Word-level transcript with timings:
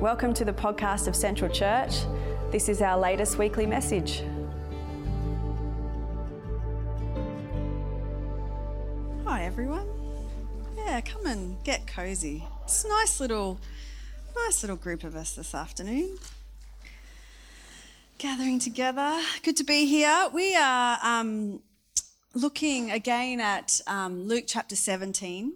Welcome 0.00 0.32
to 0.34 0.44
the 0.44 0.52
podcast 0.52 1.08
of 1.08 1.16
Central 1.16 1.50
Church. 1.50 2.04
This 2.52 2.68
is 2.68 2.80
our 2.82 2.96
latest 2.96 3.36
weekly 3.36 3.66
message. 3.66 4.22
Hi 9.24 9.44
everyone. 9.44 9.88
Yeah, 10.76 11.00
come 11.00 11.26
and 11.26 11.60
get 11.64 11.88
cozy. 11.88 12.44
It's 12.62 12.84
a 12.84 12.88
nice 12.88 13.18
little 13.18 13.58
nice 14.36 14.62
little 14.62 14.76
group 14.76 15.02
of 15.02 15.16
us 15.16 15.34
this 15.34 15.52
afternoon. 15.52 16.16
Gathering 18.18 18.60
together. 18.60 19.20
Good 19.42 19.56
to 19.56 19.64
be 19.64 19.86
here. 19.86 20.28
We 20.32 20.54
are 20.54 20.98
um, 21.02 21.58
looking 22.36 22.92
again 22.92 23.40
at 23.40 23.80
um, 23.88 24.28
Luke 24.28 24.44
chapter 24.46 24.76
17. 24.76 25.54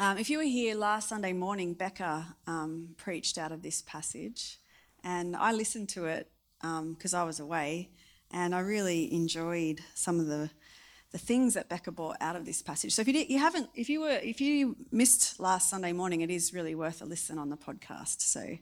Um, 0.00 0.16
if 0.16 0.30
you 0.30 0.38
were 0.38 0.44
here 0.44 0.74
last 0.76 1.10
Sunday 1.10 1.34
morning, 1.34 1.74
Becca 1.74 2.34
um, 2.46 2.94
preached 2.96 3.36
out 3.36 3.52
of 3.52 3.60
this 3.60 3.82
passage, 3.82 4.56
and 5.04 5.36
I 5.36 5.52
listened 5.52 5.90
to 5.90 6.06
it 6.06 6.30
because 6.58 7.12
um, 7.12 7.20
I 7.20 7.22
was 7.22 7.38
away, 7.38 7.90
and 8.30 8.54
I 8.54 8.60
really 8.60 9.12
enjoyed 9.12 9.82
some 9.94 10.18
of 10.18 10.26
the 10.26 10.48
the 11.12 11.18
things 11.18 11.52
that 11.52 11.68
Becca 11.68 11.92
brought 11.92 12.16
out 12.18 12.34
of 12.34 12.46
this 12.46 12.62
passage. 12.62 12.94
So 12.94 13.02
if 13.02 13.08
you 13.08 13.12
did, 13.12 13.28
you 13.28 13.40
haven't, 13.40 13.68
if 13.74 13.90
you 13.90 14.00
were, 14.00 14.18
if 14.22 14.40
you 14.40 14.74
missed 14.90 15.38
last 15.38 15.68
Sunday 15.68 15.92
morning, 15.92 16.22
it 16.22 16.30
is 16.30 16.54
really 16.54 16.74
worth 16.74 17.02
a 17.02 17.04
listen 17.04 17.36
on 17.36 17.50
the 17.50 17.58
podcast. 17.58 18.22
So, 18.22 18.56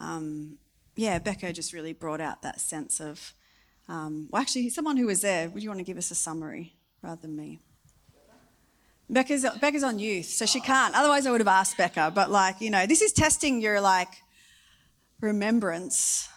um, 0.00 0.58
yeah, 0.96 1.20
Becca 1.20 1.52
just 1.52 1.72
really 1.72 1.92
brought 1.92 2.20
out 2.20 2.42
that 2.42 2.60
sense 2.60 3.00
of, 3.00 3.32
um, 3.88 4.26
well, 4.28 4.42
actually, 4.42 4.70
someone 4.70 4.96
who 4.96 5.06
was 5.06 5.20
there. 5.20 5.48
Would 5.50 5.62
you 5.62 5.68
want 5.68 5.78
to 5.78 5.84
give 5.84 5.98
us 5.98 6.10
a 6.10 6.16
summary 6.16 6.74
rather 7.00 7.20
than 7.22 7.36
me? 7.36 7.60
Becca's, 9.08 9.46
Becca's 9.60 9.82
on 9.82 9.98
youth, 9.98 10.26
so 10.26 10.46
she 10.46 10.60
can't. 10.60 10.94
Otherwise, 10.94 11.26
I 11.26 11.30
would 11.30 11.40
have 11.40 11.48
asked 11.48 11.76
Becca. 11.76 12.12
But, 12.14 12.30
like, 12.30 12.60
you 12.60 12.70
know, 12.70 12.86
this 12.86 13.02
is 13.02 13.12
testing 13.12 13.60
your, 13.60 13.80
like, 13.80 14.08
remembrance. 15.20 16.28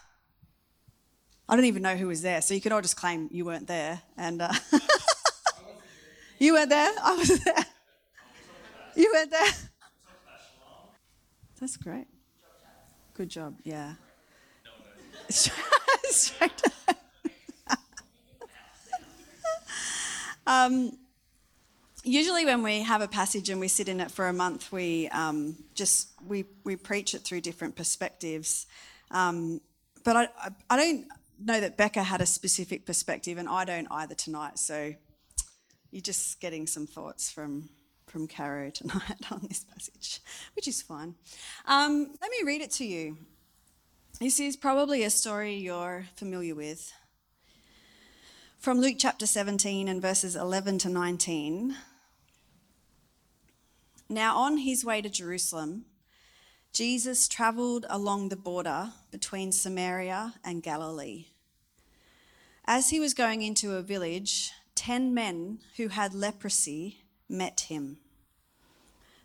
I 1.49 1.55
don't 1.55 1.65
even 1.65 1.81
know 1.81 1.95
who 1.95 2.07
was 2.07 2.21
there, 2.21 2.41
so 2.41 2.53
you 2.53 2.61
could 2.61 2.73
all 2.73 2.81
just 2.81 2.97
claim 2.97 3.29
you 3.31 3.45
weren't 3.45 3.67
there. 3.67 4.01
And 4.17 4.41
uh, 4.41 4.51
you 6.39 6.53
weren't 6.53 6.69
there, 6.69 6.91
I 7.03 7.15
was 7.15 7.43
there. 7.43 7.53
You 8.95 9.11
weren't 9.13 9.29
there. 9.29 9.51
That's 11.59 11.77
great. 11.77 12.07
Good 13.13 13.29
job, 13.29 13.59
yeah. 13.63 13.93
um, 20.47 20.97
usually 22.07 22.45
when 22.45 22.63
we 22.63 22.81
have 22.81 23.01
a 23.01 23.07
passage 23.07 23.49
and 23.49 23.59
we 23.59 23.67
sit 23.67 23.89
in 23.89 23.99
it 23.99 24.09
for 24.09 24.27
a 24.27 24.33
month, 24.33 24.71
we 24.71 25.09
um, 25.09 25.55
just 25.75 26.09
we 26.25 26.45
we 26.63 26.75
preach 26.75 27.13
it 27.13 27.23
through 27.23 27.41
different 27.41 27.75
perspectives. 27.75 28.65
Um, 29.11 29.61
but 30.03 30.15
I, 30.15 30.29
I 30.69 30.77
don't 30.77 31.07
know 31.39 31.59
that 31.59 31.77
Becca 31.77 32.03
had 32.03 32.21
a 32.21 32.25
specific 32.25 32.85
perspective, 32.85 33.37
and 33.37 33.47
I 33.47 33.65
don't 33.65 33.87
either 33.91 34.15
tonight. 34.15 34.57
So 34.57 34.93
you're 35.91 36.01
just 36.01 36.39
getting 36.39 36.65
some 36.65 36.87
thoughts 36.87 37.31
from 37.31 37.69
from 38.07 38.27
Caro 38.27 38.69
tonight 38.73 39.31
on 39.31 39.45
this 39.47 39.63
passage, 39.65 40.21
which 40.55 40.67
is 40.67 40.81
fine. 40.81 41.15
Um, 41.65 42.15
let 42.21 42.31
me 42.31 42.37
read 42.45 42.61
it 42.61 42.71
to 42.71 42.85
you. 42.85 43.17
This 44.19 44.39
is 44.39 44.57
probably 44.57 45.03
a 45.03 45.09
story 45.09 45.55
you're 45.55 46.07
familiar 46.15 46.55
with. 46.55 46.91
From 48.57 48.81
Luke 48.81 48.95
chapter 48.97 49.27
17 49.27 49.87
and 49.87 50.01
verses 50.01 50.35
11 50.35 50.79
to 50.79 50.89
19. 50.89 51.75
Now, 54.09 54.37
on 54.37 54.57
his 54.59 54.85
way 54.85 55.01
to 55.01 55.09
Jerusalem, 55.09 55.85
Jesus 56.71 57.27
travelled 57.27 57.85
along 57.89 58.29
the 58.29 58.35
border 58.35 58.93
between 59.11 59.51
Samaria 59.51 60.35
and 60.43 60.63
Galilee. 60.63 61.25
As 62.65 62.89
he 62.89 62.99
was 62.99 63.13
going 63.13 63.41
into 63.41 63.75
a 63.75 63.81
village, 63.81 64.51
ten 64.75 65.13
men 65.13 65.59
who 65.77 65.89
had 65.89 66.13
leprosy 66.13 66.99
met 67.27 67.61
him. 67.61 67.97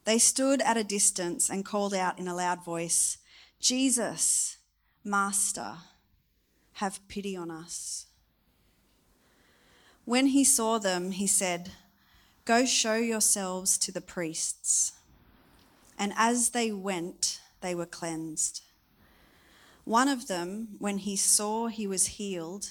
They 0.05 0.19
stood 0.19 0.61
at 0.63 0.77
a 0.77 0.85
distance 0.85 1.49
and 1.49 1.65
called 1.65 1.95
out 1.95 2.19
in 2.19 2.27
a 2.27 2.35
loud 2.35 2.65
voice, 2.65 3.19
Jesus, 3.61 4.57
Master, 5.05 5.75
have 6.75 7.07
pity 7.07 7.37
on 7.37 7.51
us. 7.51 8.07
When 10.05 10.29
he 10.29 10.43
saw 10.43 10.79
them, 10.79 11.13
he 11.13 11.29
said, 11.29 11.71
Go 12.45 12.65
show 12.65 12.97
yourselves 12.97 13.79
to 13.79 13.93
the 13.93 14.01
priests. 14.01 14.93
And 15.99 16.13
as 16.17 16.51
they 16.51 16.73
went, 16.73 17.41
they 17.61 17.75
were 17.75 17.87
cleansed. 17.87 18.63
One 19.85 20.09
of 20.09 20.27
them, 20.27 20.69
when 20.79 20.99
he 20.99 21.17
saw 21.17 21.69
he 21.69 21.87
was 21.87 22.19
healed, 22.19 22.71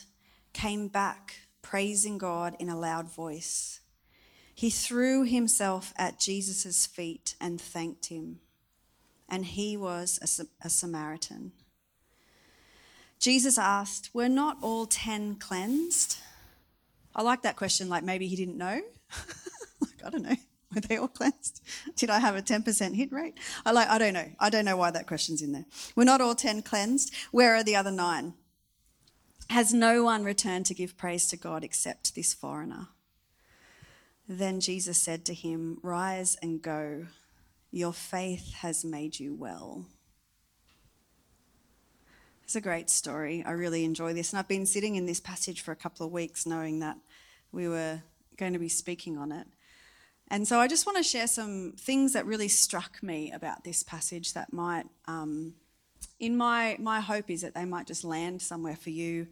came 0.53 0.87
back, 0.87 1.35
praising 1.61 2.17
God 2.17 2.55
in 2.59 2.69
a 2.69 2.79
loud 2.79 3.09
voice. 3.09 3.79
He 4.53 4.69
threw 4.69 5.23
himself 5.23 5.93
at 5.97 6.19
Jesus' 6.19 6.85
feet 6.85 7.35
and 7.39 7.59
thanked 7.59 8.07
him. 8.07 8.39
And 9.29 9.45
he 9.45 9.77
was 9.77 10.19
a, 10.63 10.69
Samaritan. 10.69 11.53
Jesus 13.19 13.57
asked, 13.57 14.09
Were 14.13 14.27
not 14.27 14.57
all 14.61 14.85
ten 14.85 15.35
cleansed? 15.35 16.17
I 17.15 17.21
like 17.21 17.41
that 17.43 17.55
question, 17.55 17.87
like 17.87 18.03
maybe 18.03 18.27
he 18.27 18.35
didn't 18.35 18.57
know. 18.57 18.81
I 20.05 20.09
don't 20.09 20.23
know. 20.23 20.35
Were 20.73 20.81
they 20.81 20.97
all 20.97 21.07
cleansed? 21.07 21.61
Did 21.97 22.09
I 22.09 22.19
have 22.19 22.35
a 22.35 22.41
10% 22.41 22.95
hit 22.95 23.11
rate? 23.11 23.37
I 23.65 23.71
like 23.71 23.89
I 23.89 23.97
don't 23.97 24.13
know. 24.13 24.29
I 24.39 24.49
don't 24.49 24.65
know 24.65 24.77
why 24.77 24.91
that 24.91 25.07
question's 25.07 25.41
in 25.41 25.51
there. 25.51 25.65
We're 25.95 26.05
not 26.05 26.21
all 26.21 26.35
10 26.35 26.61
cleansed. 26.61 27.13
Where 27.31 27.55
are 27.55 27.63
the 27.63 27.75
other 27.75 27.91
9? 27.91 28.33
Has 29.49 29.73
no 29.73 30.03
one 30.05 30.23
returned 30.23 30.65
to 30.67 30.73
give 30.73 30.97
praise 30.97 31.27
to 31.27 31.37
God 31.37 31.63
except 31.65 32.15
this 32.15 32.33
foreigner? 32.33 32.87
Then 34.27 34.61
Jesus 34.61 34.97
said 34.97 35.25
to 35.25 35.33
him, 35.33 35.79
Rise 35.83 36.37
and 36.41 36.61
go. 36.61 37.07
Your 37.69 37.91
faith 37.91 38.53
has 38.55 38.85
made 38.85 39.19
you 39.19 39.35
well. 39.35 39.85
It's 42.43 42.55
a 42.55 42.61
great 42.61 42.89
story. 42.89 43.43
I 43.45 43.51
really 43.51 43.85
enjoy 43.85 44.13
this. 44.13 44.31
And 44.31 44.39
I've 44.39 44.47
been 44.47 44.65
sitting 44.65 44.95
in 44.95 45.05
this 45.05 45.19
passage 45.19 45.61
for 45.61 45.71
a 45.71 45.75
couple 45.75 46.05
of 46.05 46.11
weeks 46.11 46.45
knowing 46.45 46.79
that 46.79 46.97
we 47.51 47.67
were 47.67 48.01
going 48.37 48.53
to 48.53 48.59
be 48.59 48.69
speaking 48.69 49.17
on 49.17 49.31
it. 49.31 49.47
And 50.31 50.47
so 50.47 50.61
I 50.61 50.69
just 50.69 50.85
want 50.85 50.97
to 50.97 51.03
share 51.03 51.27
some 51.27 51.73
things 51.77 52.13
that 52.13 52.25
really 52.25 52.47
struck 52.47 53.03
me 53.03 53.33
about 53.33 53.65
this 53.65 53.83
passage 53.83 54.31
that 54.31 54.53
might, 54.53 54.85
um, 55.05 55.55
in 56.21 56.37
my, 56.37 56.77
my 56.79 57.01
hope 57.01 57.29
is 57.29 57.41
that 57.41 57.53
they 57.53 57.65
might 57.65 57.85
just 57.85 58.05
land 58.05 58.41
somewhere 58.41 58.77
for 58.77 58.91
you 58.91 59.27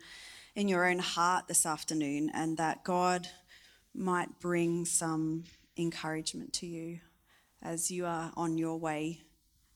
in 0.56 0.68
your 0.68 0.86
own 0.86 1.00
heart 1.00 1.48
this 1.48 1.66
afternoon 1.66 2.30
and 2.34 2.58
that 2.58 2.84
God 2.84 3.30
might 3.96 4.42
bring 4.42 4.84
some 4.84 5.46
encouragement 5.78 6.52
to 6.56 6.68
you 6.68 7.00
as 7.62 7.90
you 7.90 8.06
are 8.06 8.34
on 8.36 8.58
your 8.58 8.78
way 8.78 9.22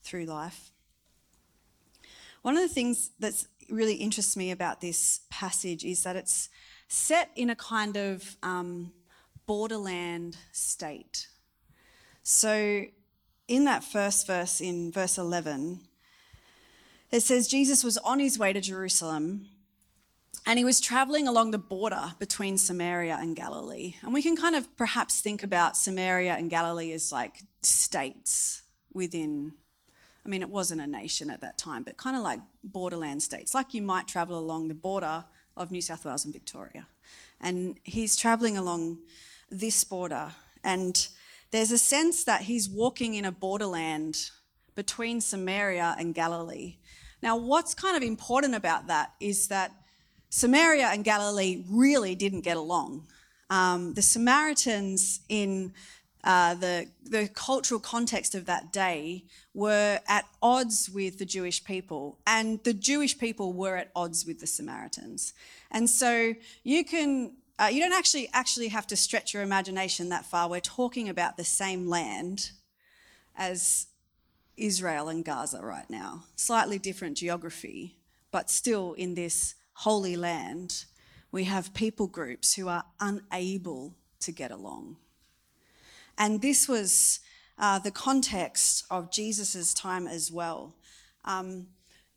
through 0.02 0.26
life. 0.26 0.72
One 2.42 2.54
of 2.54 2.62
the 2.62 2.74
things 2.74 3.12
that 3.20 3.46
really 3.70 3.94
interests 3.94 4.36
me 4.36 4.50
about 4.50 4.82
this 4.82 5.20
passage 5.30 5.86
is 5.86 6.02
that 6.02 6.16
it's 6.16 6.50
set 6.88 7.30
in 7.34 7.48
a 7.48 7.56
kind 7.56 7.96
of 7.96 8.36
um, 8.42 8.92
borderland 9.46 10.36
state. 10.52 11.28
So, 12.22 12.84
in 13.46 13.64
that 13.64 13.84
first 13.84 14.26
verse, 14.26 14.60
in 14.60 14.90
verse 14.90 15.18
11, 15.18 15.80
it 17.10 17.20
says 17.20 17.46
Jesus 17.46 17.84
was 17.84 17.98
on 17.98 18.18
his 18.18 18.38
way 18.38 18.52
to 18.52 18.60
Jerusalem 18.60 19.46
and 20.46 20.58
he 20.58 20.64
was 20.64 20.80
traveling 20.80 21.26
along 21.26 21.52
the 21.52 21.58
border 21.58 22.12
between 22.18 22.58
Samaria 22.58 23.16
and 23.20 23.34
Galilee. 23.34 23.94
And 24.02 24.12
we 24.12 24.22
can 24.22 24.36
kind 24.36 24.54
of 24.54 24.76
perhaps 24.76 25.20
think 25.20 25.42
about 25.42 25.76
Samaria 25.76 26.34
and 26.34 26.50
Galilee 26.50 26.92
as 26.92 27.12
like 27.12 27.42
states 27.62 28.62
within, 28.92 29.54
I 30.24 30.28
mean, 30.28 30.42
it 30.42 30.50
wasn't 30.50 30.82
a 30.82 30.86
nation 30.86 31.30
at 31.30 31.40
that 31.40 31.56
time, 31.56 31.82
but 31.82 31.96
kind 31.96 32.16
of 32.16 32.22
like 32.22 32.40
borderland 32.62 33.22
states, 33.22 33.54
like 33.54 33.72
you 33.72 33.80
might 33.80 34.06
travel 34.06 34.38
along 34.38 34.68
the 34.68 34.74
border 34.74 35.24
of 35.56 35.70
New 35.70 35.80
South 35.80 36.04
Wales 36.04 36.24
and 36.24 36.34
Victoria. 36.34 36.88
And 37.40 37.78
he's 37.82 38.16
traveling 38.16 38.58
along 38.58 38.98
this 39.58 39.84
border. 39.84 40.32
And 40.62 41.06
there's 41.50 41.70
a 41.70 41.78
sense 41.78 42.24
that 42.24 42.42
he's 42.42 42.68
walking 42.68 43.14
in 43.14 43.24
a 43.24 43.32
borderland 43.32 44.30
between 44.74 45.20
Samaria 45.20 45.94
and 45.98 46.14
Galilee. 46.14 46.76
Now, 47.22 47.36
what's 47.36 47.74
kind 47.74 47.96
of 47.96 48.02
important 48.02 48.54
about 48.54 48.88
that 48.88 49.12
is 49.20 49.48
that 49.48 49.72
Samaria 50.30 50.88
and 50.88 51.04
Galilee 51.04 51.64
really 51.70 52.14
didn't 52.14 52.40
get 52.40 52.56
along. 52.56 53.06
Um, 53.50 53.94
the 53.94 54.02
Samaritans, 54.02 55.20
in 55.28 55.72
uh, 56.24 56.54
the, 56.54 56.88
the 57.04 57.28
cultural 57.28 57.78
context 57.78 58.34
of 58.34 58.46
that 58.46 58.72
day, 58.72 59.24
were 59.54 60.00
at 60.08 60.24
odds 60.42 60.90
with 60.90 61.18
the 61.18 61.24
Jewish 61.24 61.62
people, 61.62 62.18
and 62.26 62.62
the 62.64 62.74
Jewish 62.74 63.16
people 63.16 63.52
were 63.52 63.76
at 63.76 63.90
odds 63.94 64.26
with 64.26 64.40
the 64.40 64.46
Samaritans. 64.46 65.34
And 65.70 65.88
so 65.88 66.34
you 66.64 66.84
can 66.84 67.36
uh, 67.58 67.68
you 67.70 67.80
don't 67.80 67.92
actually 67.92 68.28
actually 68.32 68.68
have 68.68 68.86
to 68.88 68.96
stretch 68.96 69.32
your 69.32 69.42
imagination 69.42 70.08
that 70.08 70.24
far. 70.24 70.48
We're 70.48 70.60
talking 70.60 71.08
about 71.08 71.36
the 71.36 71.44
same 71.44 71.88
land 71.88 72.50
as 73.36 73.86
Israel 74.56 75.08
and 75.08 75.24
Gaza 75.24 75.60
right 75.62 75.88
now. 75.88 76.24
Slightly 76.36 76.78
different 76.78 77.16
geography, 77.16 77.96
but 78.30 78.50
still 78.50 78.92
in 78.94 79.14
this 79.14 79.54
holy 79.74 80.16
land, 80.16 80.84
we 81.30 81.44
have 81.44 81.74
people 81.74 82.06
groups 82.06 82.54
who 82.54 82.68
are 82.68 82.84
unable 83.00 83.94
to 84.20 84.32
get 84.32 84.50
along. 84.50 84.96
And 86.16 86.40
this 86.40 86.68
was 86.68 87.20
uh, 87.58 87.78
the 87.78 87.90
context 87.90 88.84
of 88.90 89.10
Jesus' 89.10 89.74
time 89.74 90.06
as 90.06 90.30
well. 90.30 90.74
Um, 91.24 91.68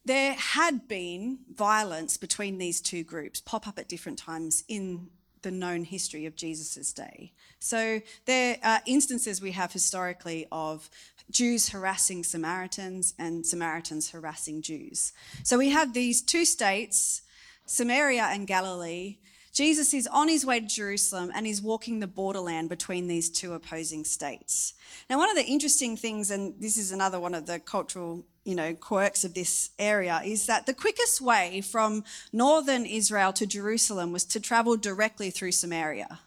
there 0.06 0.33
had 0.33 0.88
been 0.88 1.40
violence 1.54 2.18
between 2.18 2.57
these 2.57 2.80
two 2.80 3.04
groups 3.04 3.42
pop 3.42 3.68
up 3.68 3.78
at 3.78 3.90
different 3.90 4.18
times 4.18 4.63
in 4.68 5.10
the 5.42 5.51
known 5.51 5.84
history 5.84 6.25
of 6.25 6.36
Jesus' 6.36 6.94
day. 6.94 7.34
So 7.60 8.01
there 8.25 8.57
are 8.63 8.81
instances 8.86 9.42
we 9.42 9.51
have 9.51 9.72
historically 9.72 10.48
of 10.51 10.89
Jews 11.30 11.69
harassing 11.69 12.24
Samaritans 12.24 13.13
and 13.19 13.45
Samaritans 13.45 14.12
harassing 14.12 14.62
Jews. 14.62 15.13
So 15.44 15.57
we 15.57 15.69
have 15.69 15.94
these 15.94 16.22
two 16.22 16.45
states, 16.45 17.22
Samaria 17.66 18.24
and 18.24 18.48
Galilee. 18.48 19.18
Jesus 19.54 19.94
is 19.94 20.07
on 20.07 20.30
his 20.30 20.45
way 20.45 20.60
to 20.60 20.68
Jerusalem 20.68 21.31
and 21.34 21.48
he's 21.48 21.62
walking 21.62 22.00
the 22.00 22.07
borderland 22.07 22.69
between 22.69 23.07
these 23.07 23.30
two 23.30 23.54
opposing 23.54 24.04
states. 24.04 24.75
Now, 25.10 25.18
one 25.18 25.30
of 25.30 25.36
the 25.36 25.45
interesting 25.45 25.98
things, 25.98 26.30
and 26.30 26.54
this 26.60 26.78
is 26.78 26.92
another 26.92 27.19
one 27.19 27.33
of 27.33 27.48
the 27.48 27.60
cultural 27.60 28.24
you 28.48 28.56
know, 28.56 28.74
quirks 28.74 29.26
of 29.26 29.34
this 29.34 29.72
area 29.78 30.22
is 30.24 30.46
that 30.46 30.66
the 30.66 30.74
quickest 30.74 31.20
way 31.20 31.60
from 31.60 32.06
northern 32.32 32.86
Israel 32.86 33.34
to 33.34 33.46
Jerusalem 33.46 34.14
was 34.14 34.24
to 34.24 34.40
travel 34.40 34.78
directly 34.78 35.30
through 35.30 35.52
Samaria. 35.52 36.20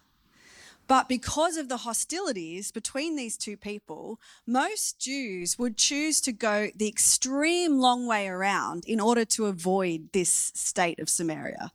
But 0.86 1.08
because 1.08 1.56
of 1.56 1.70
the 1.70 1.78
hostilities 1.78 2.72
between 2.72 3.16
these 3.16 3.38
two 3.38 3.56
people, 3.56 4.20
most 4.46 5.00
Jews 5.00 5.58
would 5.58 5.78
choose 5.78 6.20
to 6.20 6.32
go 6.32 6.68
the 6.76 6.88
extreme 6.88 7.78
long 7.78 8.06
way 8.06 8.28
around 8.28 8.84
in 8.86 9.00
order 9.00 9.24
to 9.24 9.46
avoid 9.46 10.12
this 10.12 10.52
state 10.54 10.98
of 10.98 11.08
Samaria. 11.08 11.72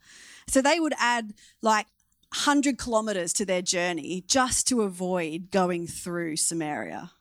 So 0.48 0.62
they 0.62 0.80
would 0.80 0.94
add 1.00 1.34
like 1.64 1.88
100 2.36 2.78
kilometers 2.78 3.34
to 3.34 3.46
their 3.46 3.64
journey 3.64 4.24
just 4.28 4.68
to 4.68 4.84
avoid 4.84 5.50
going 5.50 5.88
through 5.88 6.36
Samaria. 6.36 7.14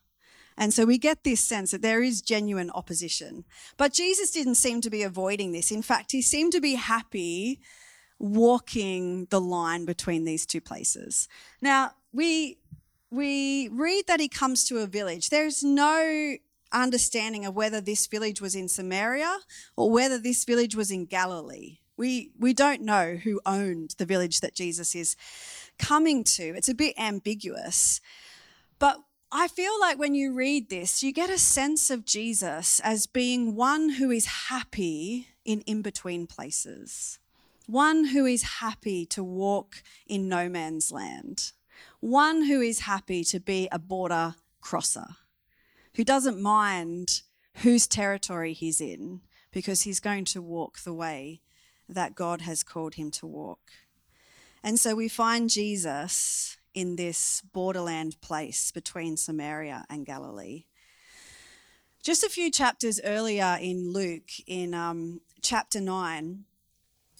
And 0.57 0.73
so 0.73 0.85
we 0.85 0.97
get 0.97 1.23
this 1.23 1.41
sense 1.41 1.71
that 1.71 1.81
there 1.81 2.01
is 2.01 2.21
genuine 2.21 2.71
opposition. 2.71 3.43
But 3.77 3.93
Jesus 3.93 4.31
didn't 4.31 4.55
seem 4.55 4.81
to 4.81 4.89
be 4.89 5.03
avoiding 5.03 5.51
this. 5.51 5.71
In 5.71 5.81
fact, 5.81 6.11
he 6.11 6.21
seemed 6.21 6.53
to 6.53 6.61
be 6.61 6.75
happy 6.75 7.59
walking 8.19 9.27
the 9.29 9.41
line 9.41 9.85
between 9.85 10.23
these 10.23 10.45
two 10.45 10.61
places. 10.61 11.27
Now, 11.61 11.91
we 12.13 12.57
we 13.11 13.69
read 13.69 14.07
that 14.07 14.19
he 14.19 14.27
comes 14.27 14.65
to 14.65 14.79
a 14.79 14.87
village. 14.87 15.29
There's 15.29 15.63
no 15.63 16.35
understanding 16.71 17.45
of 17.45 17.55
whether 17.55 17.79
this 17.79 18.07
village 18.07 18.41
was 18.41 18.55
in 18.55 18.67
Samaria 18.67 19.39
or 19.77 19.91
whether 19.91 20.17
this 20.17 20.43
village 20.43 20.75
was 20.75 20.91
in 20.91 21.05
Galilee. 21.05 21.79
We 21.97 22.31
we 22.39 22.53
don't 22.53 22.81
know 22.81 23.15
who 23.15 23.41
owned 23.45 23.95
the 23.97 24.05
village 24.05 24.41
that 24.41 24.55
Jesus 24.55 24.95
is 24.95 25.15
coming 25.77 26.23
to. 26.23 26.43
It's 26.55 26.69
a 26.69 26.75
bit 26.75 26.95
ambiguous. 26.97 28.01
But 28.79 28.99
I 29.31 29.47
feel 29.47 29.79
like 29.79 29.97
when 29.97 30.15
you 30.15 30.33
read 30.33 30.69
this, 30.69 31.01
you 31.03 31.11
get 31.11 31.29
a 31.29 31.37
sense 31.37 31.89
of 31.89 32.05
Jesus 32.05 32.79
as 32.81 33.07
being 33.07 33.55
one 33.55 33.89
who 33.91 34.11
is 34.11 34.25
happy 34.49 35.29
in 35.43 35.61
in 35.61 35.81
between 35.81 36.27
places, 36.27 37.19
one 37.67 38.05
who 38.05 38.25
is 38.25 38.59
happy 38.59 39.05
to 39.07 39.23
walk 39.23 39.83
in 40.07 40.29
no 40.29 40.47
man's 40.47 40.91
land, 40.91 41.51
one 41.99 42.43
who 42.43 42.61
is 42.61 42.81
happy 42.81 43.23
to 43.25 43.39
be 43.39 43.67
a 43.71 43.79
border 43.79 44.35
crosser, 44.61 45.07
who 45.95 46.03
doesn't 46.03 46.41
mind 46.41 47.21
whose 47.55 47.87
territory 47.87 48.53
he's 48.53 48.81
in 48.81 49.21
because 49.51 49.83
he's 49.83 49.99
going 49.99 50.25
to 50.25 50.41
walk 50.41 50.79
the 50.79 50.93
way 50.93 51.41
that 51.87 52.15
God 52.15 52.41
has 52.41 52.63
called 52.63 52.95
him 52.95 53.11
to 53.11 53.25
walk. 53.25 53.71
And 54.63 54.79
so 54.79 54.95
we 54.95 55.07
find 55.07 55.49
Jesus 55.49 56.57
in 56.75 56.97
this 56.97 57.41
borderland 57.53 58.21
place 58.21 58.71
between 58.71 59.17
Samaria 59.17 59.85
and 59.89 60.05
Galilee. 60.05 60.65
Just 62.03 62.23
a 62.23 62.29
few 62.29 62.51
chapters 62.51 63.01
earlier 63.03 63.57
in 63.59 63.91
Luke, 63.91 64.29
in 64.45 64.75
um, 64.75 65.21
chapter 65.41 65.81
9, 65.81 66.43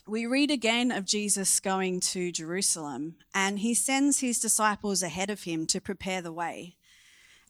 we 0.07 0.27
read 0.27 0.51
again 0.51 0.91
of 0.91 1.05
Jesus 1.05 1.59
going 1.59 1.99
to 2.01 2.31
Jerusalem, 2.31 3.15
and 3.33 3.59
he 3.59 3.73
sends 3.73 4.19
his 4.19 4.39
disciples 4.39 5.01
ahead 5.01 5.31
of 5.31 5.43
him 5.43 5.65
to 5.65 5.81
prepare 5.81 6.21
the 6.21 6.31
way. 6.31 6.75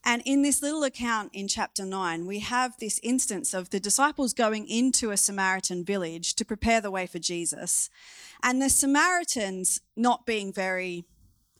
And 0.05 0.21
in 0.23 0.43
this 0.43 0.61
little 0.61 0.83
account 0.83 1.31
in 1.33 1.47
chapter 1.47 1.83
9, 1.83 2.27
we 2.27 2.39
have 2.39 2.77
this 2.77 2.99
instance 3.01 3.53
of 3.53 3.71
the 3.71 3.79
disciples 3.79 4.33
going 4.33 4.69
into 4.69 5.09
a 5.09 5.17
Samaritan 5.17 5.83
village 5.83 6.35
to 6.35 6.45
prepare 6.45 6.79
the 6.79 6.91
way 6.91 7.07
for 7.07 7.17
Jesus. 7.17 7.89
And 8.43 8.61
the 8.61 8.69
Samaritans 8.69 9.81
not 9.97 10.27
being 10.27 10.53
very 10.53 11.05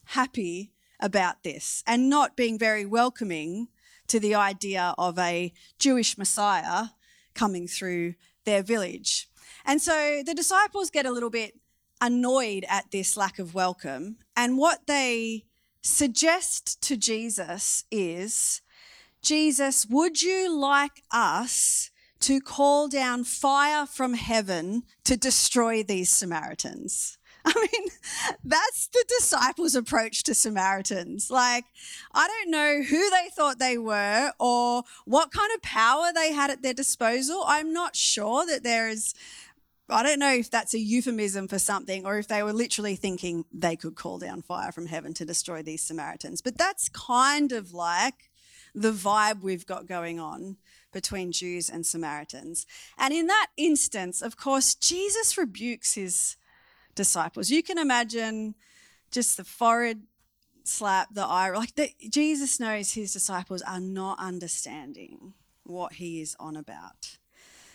happy 0.05 0.71
about 0.99 1.43
this 1.43 1.83
and 1.85 2.09
not 2.09 2.35
being 2.35 2.57
very 2.57 2.85
welcoming 2.85 3.67
to 4.07 4.19
the 4.19 4.35
idea 4.35 4.93
of 4.97 5.17
a 5.17 5.53
Jewish 5.79 6.17
Messiah 6.17 6.87
coming 7.33 7.67
through 7.67 8.15
their 8.45 8.63
village. 8.63 9.29
And 9.65 9.81
so 9.81 10.21
the 10.25 10.33
disciples 10.33 10.89
get 10.89 11.05
a 11.05 11.11
little 11.11 11.29
bit 11.29 11.55
annoyed 11.99 12.65
at 12.69 12.91
this 12.91 13.17
lack 13.17 13.39
of 13.39 13.53
welcome. 13.53 14.17
And 14.35 14.57
what 14.57 14.87
they 14.87 15.45
suggest 15.81 16.81
to 16.83 16.97
Jesus 16.97 17.85
is 17.91 18.61
Jesus, 19.21 19.87
would 19.89 20.21
you 20.21 20.55
like 20.55 21.01
us 21.11 21.89
to 22.19 22.39
call 22.39 22.87
down 22.87 23.23
fire 23.23 23.85
from 23.85 24.13
heaven 24.13 24.83
to 25.03 25.17
destroy 25.17 25.81
these 25.83 26.09
Samaritans? 26.09 27.17
I 27.47 27.67
mean, 27.71 27.89
that's 28.43 28.87
the 28.87 29.05
disciples' 29.07 29.75
approach 29.75 30.23
to 30.23 30.33
Samaritans. 30.33 31.29
Like, 31.29 31.65
I 32.13 32.27
don't 32.27 32.49
know 32.49 32.81
who 32.81 33.09
they 33.11 33.29
thought 33.31 33.59
they 33.59 33.77
were 33.77 34.31
or 34.39 34.83
what 35.05 35.31
kind 35.31 35.51
of 35.53 35.61
power 35.61 36.07
they 36.13 36.33
had 36.33 36.49
at 36.49 36.63
their 36.63 36.73
disposal. 36.73 37.43
I'm 37.45 37.71
not 37.71 37.95
sure 37.95 38.47
that 38.47 38.63
there 38.63 38.89
is, 38.89 39.13
I 39.89 40.01
don't 40.01 40.17
know 40.17 40.33
if 40.33 40.49
that's 40.49 40.73
a 40.73 40.79
euphemism 40.79 41.47
for 41.47 41.59
something 41.59 42.03
or 42.03 42.17
if 42.17 42.27
they 42.27 42.41
were 42.41 42.53
literally 42.53 42.95
thinking 42.95 43.45
they 43.53 43.75
could 43.75 43.95
call 43.95 44.17
down 44.17 44.41
fire 44.41 44.71
from 44.71 44.87
heaven 44.87 45.13
to 45.15 45.25
destroy 45.25 45.61
these 45.61 45.83
Samaritans. 45.83 46.41
But 46.41 46.57
that's 46.57 46.89
kind 46.89 47.51
of 47.51 47.73
like 47.73 48.31
the 48.73 48.91
vibe 48.91 49.41
we've 49.41 49.67
got 49.67 49.85
going 49.85 50.19
on 50.19 50.57
between 50.91 51.31
Jews 51.31 51.69
and 51.69 51.85
Samaritans. 51.85 52.65
And 52.97 53.13
in 53.13 53.27
that 53.27 53.47
instance, 53.55 54.23
of 54.23 54.35
course, 54.35 54.73
Jesus 54.73 55.37
rebukes 55.37 55.93
his 55.93 56.37
disciples. 56.95 57.49
You 57.49 57.61
can 57.61 57.77
imagine 57.77 58.55
just 59.11 59.37
the 59.37 59.43
forehead 59.43 60.03
slap, 60.63 61.13
the 61.13 61.23
eye, 61.23 61.51
like 61.51 61.75
the, 61.75 61.91
Jesus 62.09 62.59
knows 62.59 62.93
his 62.93 63.13
disciples 63.13 63.61
are 63.61 63.79
not 63.79 64.19
understanding 64.19 65.33
what 65.63 65.93
he 65.93 66.21
is 66.21 66.35
on 66.39 66.55
about. 66.55 67.17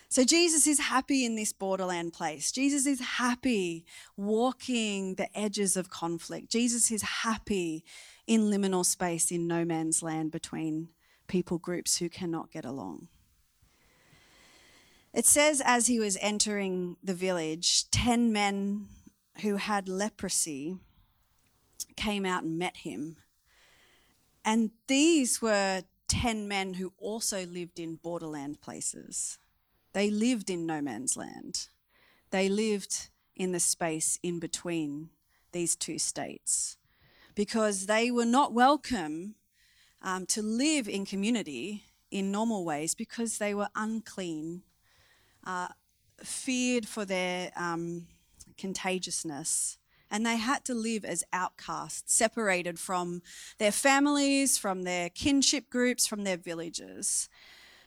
So 0.09 0.25
Jesus 0.25 0.67
is 0.67 0.81
happy 0.81 1.25
in 1.25 1.37
this 1.37 1.53
borderland 1.53 2.13
place. 2.13 2.51
Jesus 2.51 2.85
is 2.85 3.01
happy 3.01 3.85
walking 4.17 5.15
the 5.15 5.39
edges 5.39 5.77
of 5.77 5.89
conflict. 5.89 6.51
Jesus 6.51 6.91
is 6.91 7.03
happy 7.03 7.85
in 8.27 8.51
liminal 8.51 8.85
space 8.85 9.31
in 9.31 9.47
no 9.47 9.65
man's 9.65 10.03
land 10.03 10.33
between 10.33 10.89
people 11.29 11.59
groups 11.59 11.99
who 11.99 12.09
cannot 12.09 12.51
get 12.51 12.65
along. 12.65 13.07
It 15.13 15.27
says 15.27 15.63
as 15.65 15.87
he 15.87 16.01
was 16.01 16.19
entering 16.21 16.97
the 17.03 17.15
village, 17.15 17.89
10 17.91 18.33
men 18.33 18.89
who 19.43 19.57
had 19.57 19.89
leprosy 19.89 20.77
came 21.97 22.25
out 22.25 22.43
and 22.43 22.59
met 22.59 22.79
him. 22.79 23.17
And 24.45 24.71
these 24.87 25.43
were 25.43 25.83
10 26.09 26.49
men 26.49 26.75
who 26.75 26.93
also 26.99 27.47
lived 27.47 27.79
in 27.79 27.97
borderland 27.97 28.61
places. 28.61 29.39
They 29.93 30.11
lived 30.11 30.51
in 30.51 30.67
no 30.67 30.81
man's 30.81 31.17
land. 31.17 31.69
They 32.31 32.49
lived 32.49 33.09
in 33.37 33.53
the 33.53 33.61
space 33.61 34.19
in 34.23 34.39
between 34.39 35.11
these 35.53 35.75
two 35.77 35.99
states 35.99 36.77
because 37.35 37.87
they 37.87 38.11
were 38.11 38.27
not 38.27 38.53
welcome 38.53 39.35
um, 40.03 40.27
to 40.27 40.43
live 40.43 40.89
in 40.89 41.05
community 41.05 41.85
in 42.11 42.31
normal 42.33 42.65
ways 42.65 42.95
because 42.95 43.39
they 43.39 43.55
were 43.55 43.69
unclean, 43.75 44.63
uh, 45.47 45.69
feared 46.23 46.87
for 46.87 47.05
their. 47.05 47.53
Um, 47.57 48.07
contagiousness. 48.61 49.79
And 50.13 50.27
they 50.27 50.37
had 50.37 50.65
to 50.65 50.75
live 50.75 51.05
as 51.05 51.25
outcasts, 51.33 52.15
separated 52.15 52.79
from 52.79 53.23
their 53.59 53.73
families, 53.73 54.59
from 54.59 54.83
their 54.83 55.09
kinship 55.09 55.71
groups, 55.71 56.07
from 56.07 56.25
their 56.25 56.37
villages. 56.37 57.29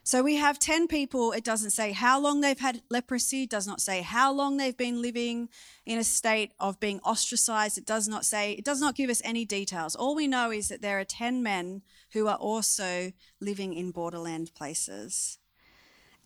So 0.06 0.22
we 0.22 0.36
have 0.36 0.60
10 0.60 0.88
people. 0.88 1.32
It 1.32 1.46
doesn't 1.46 1.70
say 1.72 1.94
how 1.94 2.20
long 2.20 2.42
they've 2.42 2.60
had 2.60 2.82
leprosy, 2.90 3.46
does 3.46 3.66
not 3.66 3.80
say 3.80 4.02
how 4.02 4.34
long 4.34 4.58
they've 4.58 4.76
been 4.76 5.02
living 5.02 5.48
in 5.86 5.98
a 5.98 6.04
state 6.04 6.52
of 6.60 6.80
being 6.80 7.00
ostracized. 7.02 7.78
It 7.78 7.86
does 7.86 8.08
not 8.08 8.26
say, 8.26 8.52
it 8.52 8.66
does 8.66 8.82
not 8.82 8.96
give 8.96 9.10
us 9.10 9.22
any 9.24 9.46
details. 9.46 9.96
All 9.96 10.14
we 10.14 10.28
know 10.28 10.52
is 10.52 10.68
that 10.68 10.82
there 10.82 11.00
are 11.00 11.06
10 11.06 11.42
men 11.42 11.84
who 12.12 12.28
are 12.28 12.36
also 12.36 13.14
living 13.40 13.74
in 13.74 13.92
borderland 13.92 14.54
places, 14.54 15.40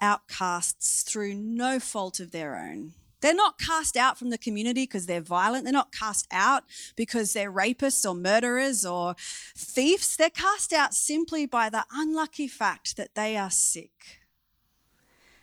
outcasts 0.01 1.03
through 1.03 1.35
no 1.35 1.79
fault 1.79 2.19
of 2.19 2.31
their 2.31 2.55
own. 2.57 2.93
They're 3.21 3.33
not 3.33 3.59
cast 3.59 3.97
out 3.97 4.17
from 4.17 4.29
the 4.29 4.37
community 4.37 4.83
because 4.83 5.05
they're 5.07 5.21
violent. 5.21 5.63
They're 5.63 5.73
not 5.73 5.91
cast 5.91 6.27
out 6.31 6.63
because 6.95 7.33
they're 7.33 7.51
rapists 7.51 8.07
or 8.07 8.13
murderers 8.13 8.85
or 8.85 9.15
thieves. 9.55 10.15
They're 10.15 10.29
cast 10.29 10.71
out 10.71 10.93
simply 10.93 11.45
by 11.45 11.69
the 11.69 11.85
unlucky 11.91 12.47
fact 12.47 12.95
that 12.97 13.15
they 13.15 13.35
are 13.35 13.49
sick. 13.49 14.21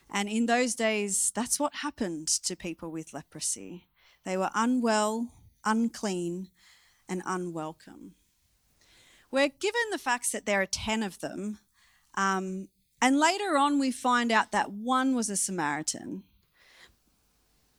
And 0.08 0.28
in 0.28 0.46
those 0.46 0.76
days, 0.76 1.32
that's 1.34 1.58
what 1.58 1.76
happened 1.76 2.28
to 2.28 2.54
people 2.54 2.92
with 2.92 3.12
leprosy. 3.12 3.88
They 4.24 4.36
were 4.36 4.50
unwell, 4.54 5.28
unclean, 5.64 6.50
and 7.08 7.22
unwelcome. 7.26 8.12
We're 9.32 9.48
given 9.48 9.82
the 9.90 9.98
facts 9.98 10.30
that 10.30 10.46
there 10.46 10.62
are 10.62 10.66
10 10.66 11.02
of 11.02 11.18
them. 11.18 11.58
Um, 12.14 12.68
and 13.02 13.18
later 13.18 13.58
on, 13.58 13.80
we 13.80 13.90
find 13.90 14.30
out 14.30 14.52
that 14.52 14.70
one 14.70 15.16
was 15.16 15.28
a 15.28 15.36
Samaritan 15.36 16.22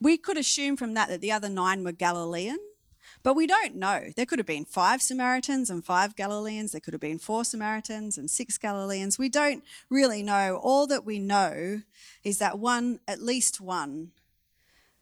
we 0.01 0.17
could 0.17 0.37
assume 0.37 0.77
from 0.77 0.93
that 0.93 1.09
that 1.09 1.21
the 1.21 1.31
other 1.31 1.49
nine 1.49 1.83
were 1.83 1.91
Galilean, 1.91 2.59
but 3.23 3.35
we 3.35 3.47
don't 3.47 3.75
know. 3.75 4.09
There 4.15 4.25
could 4.25 4.39
have 4.39 4.45
been 4.45 4.65
five 4.65 5.01
Samaritans 5.01 5.69
and 5.69 5.83
five 5.83 6.15
Galileans. 6.15 6.71
There 6.71 6.81
could 6.81 6.93
have 6.93 7.01
been 7.01 7.17
four 7.17 7.43
Samaritans 7.43 8.17
and 8.17 8.29
six 8.29 8.57
Galileans. 8.57 9.17
We 9.17 9.29
don't 9.29 9.63
really 9.89 10.21
know. 10.21 10.59
All 10.61 10.85
that 10.87 11.05
we 11.05 11.19
know 11.19 11.81
is 12.23 12.37
that 12.39 12.59
one, 12.59 12.99
at 13.07 13.21
least 13.21 13.59
one, 13.61 14.11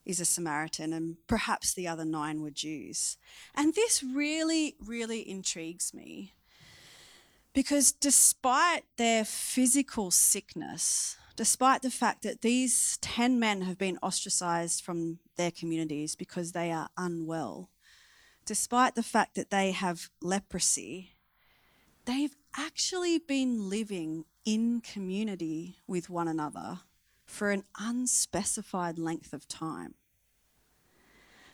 is 0.05 0.19
a 0.19 0.25
Samaritan, 0.25 0.91
and 0.91 1.15
perhaps 1.27 1.73
the 1.73 1.87
other 1.87 2.05
nine 2.05 2.41
were 2.41 2.51
Jews. 2.51 3.17
And 3.55 3.73
this 3.73 4.03
really, 4.03 4.75
really 4.85 5.27
intrigues 5.27 5.93
me 5.93 6.33
because 7.53 7.91
despite 7.91 8.83
their 8.97 9.23
physical 9.23 10.11
sickness, 10.11 11.17
despite 11.35 11.81
the 11.81 11.89
fact 11.89 12.23
that 12.23 12.41
these 12.41 12.97
10 13.01 13.39
men 13.39 13.61
have 13.61 13.77
been 13.77 13.97
ostracized 14.03 14.83
from 14.83 15.19
their 15.35 15.51
communities 15.51 16.15
because 16.15 16.51
they 16.51 16.71
are 16.71 16.89
unwell, 16.97 17.69
despite 18.45 18.95
the 18.95 19.03
fact 19.03 19.35
that 19.35 19.49
they 19.49 19.71
have 19.71 20.09
leprosy, 20.21 21.11
they've 22.05 22.35
actually 22.55 23.17
been 23.17 23.69
living 23.69 24.25
in 24.45 24.81
community 24.81 25.77
with 25.87 26.09
one 26.09 26.27
another 26.27 26.79
for 27.25 27.51
an 27.51 27.63
unspecified 27.79 28.99
length 28.99 29.33
of 29.33 29.47
time. 29.47 29.95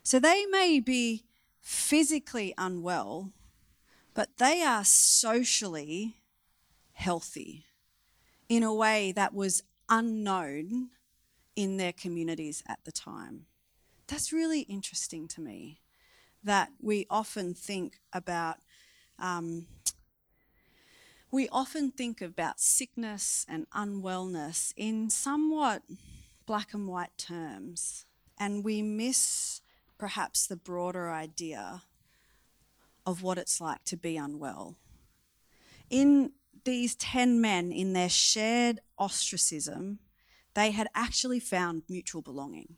So 0.03 0.19
they 0.19 0.45
may 0.47 0.79
be 0.79 1.23
physically 1.61 2.53
unwell, 2.57 3.31
but 4.13 4.37
they 4.37 4.61
are 4.63 4.83
socially 4.83 6.15
healthy 6.93 7.65
in 8.49 8.63
a 8.63 8.73
way 8.73 9.11
that 9.11 9.33
was 9.33 9.63
unknown 9.87 10.89
in 11.55 11.77
their 11.77 11.93
communities 11.93 12.63
at 12.67 12.79
the 12.83 12.91
time. 12.91 13.45
That's 14.07 14.33
really 14.33 14.61
interesting 14.61 15.27
to 15.29 15.41
me 15.41 15.81
that 16.43 16.69
we 16.81 17.05
often 17.09 17.53
think 17.53 17.99
about. 18.11 18.57
Um, 19.19 19.67
we 21.31 21.47
often 21.49 21.91
think 21.91 22.21
about 22.21 22.59
sickness 22.59 23.45
and 23.47 23.69
unwellness 23.69 24.73
in 24.75 25.11
somewhat 25.11 25.83
black 26.47 26.73
and 26.73 26.87
white 26.87 27.15
terms, 27.17 28.05
and 28.39 28.63
we 28.63 28.81
miss 28.81 29.61
perhaps 29.99 30.47
the 30.47 30.55
broader 30.55 31.11
idea 31.11 31.83
of 33.05 33.21
what 33.21 33.37
it's 33.37 33.61
like 33.61 33.83
to 33.83 33.97
be 33.97 34.17
unwell. 34.17 34.75
In 35.89 36.31
these 36.65 36.95
10 36.95 37.39
men, 37.41 37.71
in 37.71 37.93
their 37.93 38.09
shared 38.09 38.79
ostracism, 38.97 39.99
they 40.53 40.71
had 40.71 40.87
actually 40.95 41.39
found 41.39 41.83
mutual 41.89 42.21
belonging. 42.21 42.75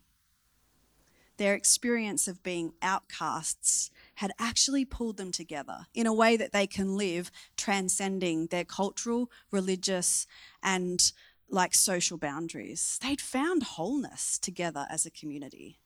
Their 1.38 1.54
experience 1.54 2.28
of 2.28 2.42
being 2.42 2.74
outcasts 2.82 3.90
had 4.16 4.32
actually 4.38 4.84
pulled 4.84 5.16
them 5.16 5.32
together 5.32 5.86
in 5.94 6.06
a 6.06 6.12
way 6.12 6.36
that 6.36 6.52
they 6.52 6.66
can 6.66 6.96
live 6.96 7.30
transcending 7.56 8.46
their 8.46 8.64
cultural, 8.64 9.30
religious, 9.50 10.26
and 10.62 11.12
like 11.48 11.74
social 11.74 12.18
boundaries. 12.18 12.98
They'd 13.02 13.20
found 13.20 13.62
wholeness 13.62 14.38
together 14.38 14.86
as 14.90 15.06
a 15.06 15.10
community. 15.10 15.78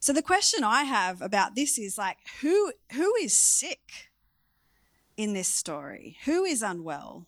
So 0.00 0.12
the 0.12 0.22
question 0.22 0.64
I 0.64 0.84
have 0.84 1.20
about 1.20 1.54
this 1.54 1.78
is 1.78 1.98
like 1.98 2.18
who 2.40 2.72
who 2.92 3.14
is 3.16 3.36
sick 3.36 4.10
in 5.18 5.34
this 5.34 5.48
story? 5.48 6.16
Who 6.24 6.44
is 6.44 6.62
unwell? 6.62 7.26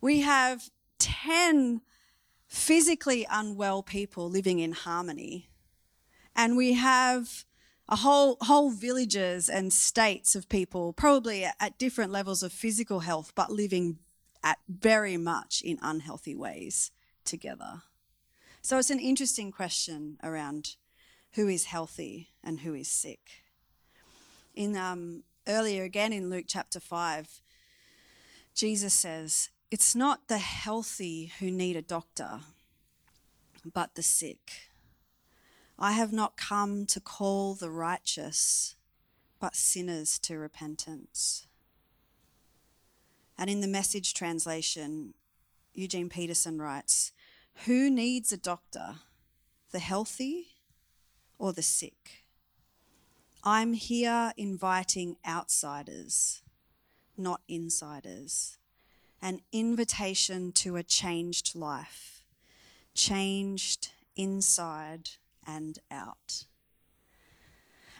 We 0.00 0.20
have 0.20 0.70
10 1.00 1.82
physically 2.46 3.26
unwell 3.30 3.82
people 3.82 4.30
living 4.30 4.60
in 4.60 4.72
harmony. 4.72 5.50
And 6.36 6.56
we 6.56 6.74
have 6.74 7.44
a 7.88 7.96
whole 7.96 8.38
whole 8.40 8.70
villages 8.70 9.50
and 9.50 9.70
states 9.72 10.34
of 10.34 10.48
people 10.48 10.94
probably 10.94 11.44
at 11.44 11.78
different 11.78 12.10
levels 12.10 12.42
of 12.42 12.50
physical 12.50 13.00
health 13.00 13.32
but 13.34 13.50
living 13.50 13.98
at 14.42 14.58
very 14.66 15.18
much 15.18 15.60
in 15.62 15.78
unhealthy 15.82 16.34
ways 16.34 16.90
together. 17.26 17.82
So 18.62 18.78
it's 18.78 18.90
an 18.90 19.00
interesting 19.00 19.50
question 19.50 20.16
around 20.22 20.76
who 21.32 21.48
is 21.48 21.64
healthy 21.64 22.30
and 22.42 22.60
who 22.60 22.72
is 22.72 22.88
sick. 22.88 23.42
In 24.54 24.76
um, 24.76 25.24
earlier 25.46 25.82
again 25.82 26.12
in 26.12 26.30
Luke 26.30 26.46
chapter 26.48 26.80
five, 26.80 27.40
Jesus 28.54 28.94
says, 28.94 29.50
"It's 29.70 29.94
not 29.94 30.28
the 30.28 30.38
healthy 30.38 31.32
who 31.38 31.50
need 31.50 31.76
a 31.76 31.82
doctor, 31.82 32.42
but 33.64 33.94
the 33.94 34.02
sick. 34.02 34.70
I 35.78 35.92
have 35.92 36.12
not 36.12 36.36
come 36.36 36.86
to 36.86 37.00
call 37.00 37.54
the 37.54 37.70
righteous, 37.70 38.76
but 39.38 39.56
sinners 39.56 40.18
to 40.20 40.38
repentance." 40.38 41.46
And 43.36 43.50
in 43.50 43.60
the 43.60 43.66
message 43.66 44.14
translation, 44.14 45.14
Eugene 45.72 46.08
Peterson 46.08 46.60
writes, 46.60 47.12
Who 47.66 47.90
needs 47.90 48.32
a 48.32 48.36
doctor, 48.36 49.00
the 49.70 49.80
healthy 49.80 50.54
or 51.38 51.52
the 51.52 51.62
sick. 51.62 52.23
I'm 53.46 53.74
here 53.74 54.32
inviting 54.38 55.18
outsiders, 55.28 56.42
not 57.14 57.42
insiders. 57.46 58.56
An 59.20 59.40
invitation 59.52 60.50
to 60.52 60.76
a 60.76 60.82
changed 60.82 61.54
life, 61.54 62.24
changed 62.94 63.90
inside 64.16 65.10
and 65.46 65.78
out. 65.90 66.44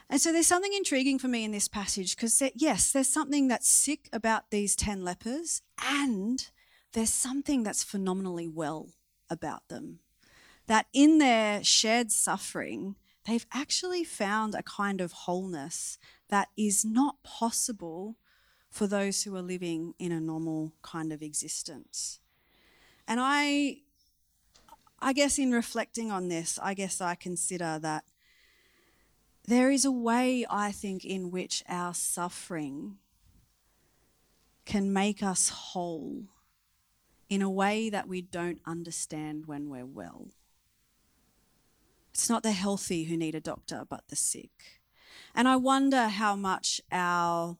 And 0.09 0.19
so 0.19 0.31
there's 0.31 0.47
something 0.47 0.73
intriguing 0.73 1.19
for 1.19 1.27
me 1.27 1.43
in 1.43 1.51
this 1.51 1.67
passage 1.67 2.15
because, 2.15 2.41
yes, 2.55 2.91
there's 2.91 3.07
something 3.07 3.47
that's 3.47 3.69
sick 3.69 4.09
about 4.11 4.49
these 4.49 4.75
10 4.75 5.03
lepers, 5.03 5.61
and 5.79 6.49
there's 6.93 7.13
something 7.13 7.61
that's 7.61 7.83
phenomenally 7.83 8.47
well 8.47 8.89
about 9.29 9.67
them. 9.67 9.99
That 10.65 10.87
in 10.91 11.19
their 11.19 11.63
shared 11.63 12.11
suffering, 12.11 12.95
they've 13.25 13.45
actually 13.53 14.03
found 14.03 14.55
a 14.55 14.63
kind 14.63 15.01
of 15.01 15.11
wholeness 15.11 15.97
that 16.29 16.49
is 16.57 16.85
not 16.85 17.21
possible 17.23 18.15
for 18.69 18.87
those 18.87 19.23
who 19.23 19.35
are 19.35 19.41
living 19.41 19.93
in 19.99 20.11
a 20.11 20.19
normal 20.19 20.73
kind 20.81 21.11
of 21.13 21.21
existence. 21.21 22.19
And 23.07 23.19
I 23.21 23.77
I 24.99 25.13
guess 25.13 25.37
in 25.37 25.51
reflecting 25.51 26.11
on 26.11 26.29
this, 26.29 26.57
I 26.61 26.73
guess 26.73 27.01
I 27.01 27.15
consider 27.15 27.79
that 27.79 28.05
there 29.47 29.69
is 29.69 29.85
a 29.85 29.91
way 29.91 30.45
I 30.49 30.71
think 30.71 31.05
in 31.05 31.29
which 31.29 31.63
our 31.67 31.93
suffering 31.93 32.97
can 34.65 34.91
make 34.91 35.21
us 35.21 35.49
whole 35.49 36.23
in 37.29 37.41
a 37.41 37.49
way 37.49 37.89
that 37.89 38.07
we 38.07 38.21
don't 38.21 38.59
understand 38.65 39.45
when 39.45 39.69
we're 39.69 39.85
well. 39.85 40.29
It's 42.15 42.29
not 42.29 42.43
the 42.43 42.53
healthy 42.53 43.03
who 43.03 43.17
need 43.17 43.35
a 43.35 43.41
doctor, 43.41 43.85
but 43.89 44.05
the 44.07 44.15
sick. 44.15 44.79
And 45.35 45.49
I 45.49 45.57
wonder 45.57 46.07
how 46.07 46.37
much 46.37 46.79
our 46.89 47.57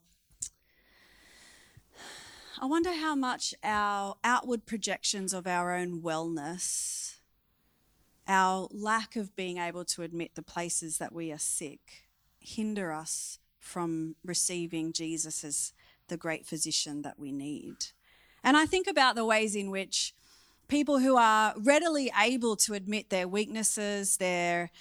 I 2.62 2.66
wonder 2.66 2.94
how 2.94 3.16
much 3.16 3.54
our 3.66 4.16
outward 4.24 4.66
projections 4.66 5.34
of 5.34 5.46
our 5.46 5.76
own 5.76 6.02
wellness, 6.02 7.18
our 8.30 8.70
lack 8.72 9.18
of 9.18 9.36
being 9.36 9.58
able 9.58 9.84
to 9.84 10.04
admit 10.04 10.36
the 10.36 10.42
places 10.42 11.00
that 11.00 11.12
we 11.12 11.34
are 11.34 11.38
sick, 11.38 12.06
hinder 12.40 12.94
us 12.94 13.40
from 13.60 14.16
receiving 14.24 14.94
Jesus 14.94 15.44
as 15.44 15.74
the 16.08 16.16
great 16.16 16.46
physician 16.46 17.02
that 17.02 17.20
we 17.20 17.34
need. 17.34 17.88
And 18.42 18.56
I 18.56 18.66
think 18.66 18.88
about 18.88 19.16
the 19.16 19.26
ways 19.26 19.54
in 19.54 19.70
which 19.70 20.16
people 20.68 21.00
who 21.00 21.18
are 21.18 21.54
readily 21.58 22.12
able 22.20 22.56
to 22.58 22.74
admit 22.74 23.10
their 23.10 23.28
weaknesses, 23.28 24.18
their 24.18 24.72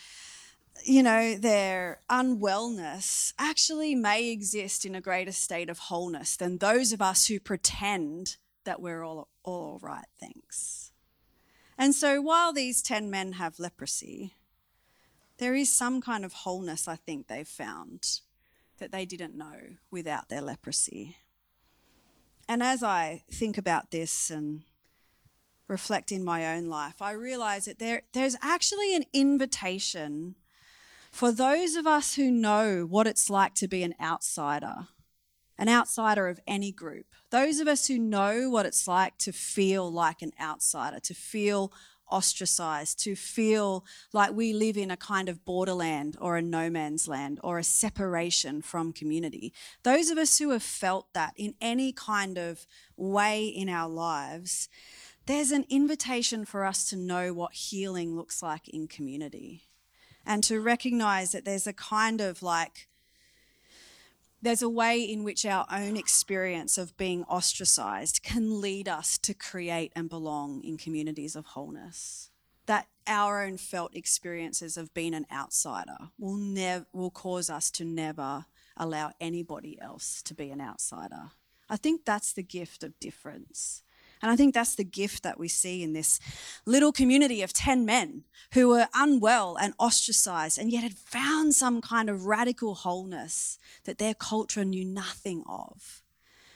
you 0.84 1.02
know, 1.02 1.36
their 1.36 2.00
unwellness 2.10 3.32
actually 3.38 3.94
may 3.94 4.30
exist 4.30 4.84
in 4.84 4.94
a 4.94 5.00
greater 5.00 5.32
state 5.32 5.70
of 5.70 5.78
wholeness 5.78 6.36
than 6.36 6.58
those 6.58 6.92
of 6.92 7.00
us 7.00 7.26
who 7.26 7.38
pretend 7.40 8.36
that 8.64 8.80
we're 8.80 9.02
all, 9.02 9.28
all 9.44 9.78
right, 9.82 10.06
thanks. 10.18 10.92
And 11.78 11.94
so 11.94 12.20
while 12.20 12.52
these 12.52 12.82
10 12.82 13.10
men 13.10 13.32
have 13.32 13.58
leprosy, 13.58 14.34
there 15.38 15.54
is 15.54 15.70
some 15.70 16.00
kind 16.00 16.24
of 16.24 16.32
wholeness 16.32 16.86
I 16.86 16.96
think 16.96 17.26
they've 17.26 17.48
found 17.48 18.20
that 18.78 18.92
they 18.92 19.04
didn't 19.04 19.36
know 19.36 19.76
without 19.90 20.28
their 20.28 20.42
leprosy. 20.42 21.16
And 22.48 22.62
as 22.62 22.82
I 22.82 23.24
think 23.30 23.56
about 23.58 23.90
this 23.90 24.30
and 24.30 24.62
reflect 25.68 26.12
in 26.12 26.24
my 26.24 26.56
own 26.56 26.66
life, 26.66 27.00
I 27.00 27.12
realize 27.12 27.64
that 27.64 27.78
there, 27.78 28.02
there's 28.12 28.36
actually 28.42 28.94
an 28.94 29.04
invitation 29.12 30.34
for 31.14 31.30
those 31.30 31.76
of 31.76 31.86
us 31.86 32.16
who 32.16 32.28
know 32.28 32.86
what 32.90 33.06
it's 33.06 33.30
like 33.30 33.54
to 33.54 33.68
be 33.68 33.84
an 33.84 33.94
outsider, 34.00 34.88
an 35.56 35.68
outsider 35.68 36.26
of 36.26 36.40
any 36.44 36.72
group, 36.72 37.06
those 37.30 37.60
of 37.60 37.68
us 37.68 37.86
who 37.86 38.00
know 38.00 38.50
what 38.50 38.66
it's 38.66 38.88
like 38.88 39.16
to 39.18 39.30
feel 39.30 39.88
like 39.88 40.22
an 40.22 40.32
outsider, 40.40 40.98
to 40.98 41.14
feel 41.14 41.72
ostracized, 42.10 42.98
to 43.04 43.14
feel 43.14 43.84
like 44.12 44.32
we 44.32 44.52
live 44.52 44.76
in 44.76 44.90
a 44.90 44.96
kind 44.96 45.28
of 45.28 45.44
borderland 45.44 46.16
or 46.20 46.36
a 46.36 46.42
no 46.42 46.68
man's 46.68 47.06
land 47.06 47.38
or 47.44 47.58
a 47.58 47.64
separation 47.64 48.60
from 48.60 48.92
community. 48.92 49.52
Those 49.84 50.10
of 50.10 50.18
us 50.18 50.38
who 50.38 50.50
have 50.50 50.64
felt 50.64 51.12
that 51.14 51.32
in 51.36 51.54
any 51.60 51.92
kind 51.92 52.38
of 52.38 52.66
way 52.96 53.46
in 53.46 53.68
our 53.68 53.88
lives, 53.88 54.68
there's 55.26 55.50
an 55.50 55.64
invitation 55.68 56.44
for 56.44 56.64
us 56.64 56.88
to 56.90 56.96
know 56.96 57.32
what 57.32 57.54
healing 57.54 58.16
looks 58.16 58.42
like 58.42 58.68
in 58.68 58.86
community 58.88 59.62
and 60.26 60.42
to 60.44 60.60
recognize 60.60 61.32
that 61.32 61.44
there's 61.44 61.66
a 61.66 61.72
kind 61.72 62.20
of 62.20 62.42
like, 62.42 62.88
there's 64.42 64.62
a 64.62 64.68
way 64.68 65.00
in 65.00 65.24
which 65.24 65.46
our 65.46 65.66
own 65.70 65.96
experience 65.96 66.76
of 66.76 66.96
being 66.96 67.24
ostracized 67.24 68.22
can 68.22 68.60
lead 68.60 68.88
us 68.88 69.16
to 69.18 69.34
create 69.34 69.92
and 69.96 70.08
belong 70.08 70.62
in 70.62 70.76
communities 70.76 71.36
of 71.36 71.46
wholeness. 71.46 72.30
That 72.66 72.86
our 73.06 73.44
own 73.44 73.58
felt 73.58 73.94
experiences 73.94 74.76
of 74.76 74.94
being 74.94 75.14
an 75.14 75.26
outsider 75.30 76.10
will 76.18 76.36
never 76.36 76.86
will 76.92 77.10
cause 77.10 77.50
us 77.50 77.70
to 77.72 77.84
never 77.84 78.46
allow 78.76 79.12
anybody 79.20 79.78
else 79.80 80.22
to 80.22 80.34
be 80.34 80.50
an 80.50 80.60
outsider. 80.60 81.32
I 81.68 81.76
think 81.76 82.04
that's 82.04 82.32
the 82.32 82.42
gift 82.42 82.82
of 82.82 82.98
difference. 83.00 83.83
And 84.24 84.32
I 84.32 84.36
think 84.36 84.54
that's 84.54 84.74
the 84.74 84.84
gift 84.84 85.22
that 85.22 85.38
we 85.38 85.48
see 85.48 85.82
in 85.82 85.92
this 85.92 86.18
little 86.64 86.92
community 86.92 87.42
of 87.42 87.52
10 87.52 87.84
men 87.84 88.24
who 88.54 88.68
were 88.68 88.88
unwell 88.94 89.58
and 89.60 89.74
ostracized 89.78 90.58
and 90.58 90.72
yet 90.72 90.82
had 90.82 90.94
found 90.94 91.54
some 91.54 91.82
kind 91.82 92.08
of 92.08 92.24
radical 92.24 92.74
wholeness 92.74 93.58
that 93.84 93.98
their 93.98 94.14
culture 94.14 94.64
knew 94.64 94.82
nothing 94.82 95.44
of. 95.46 96.02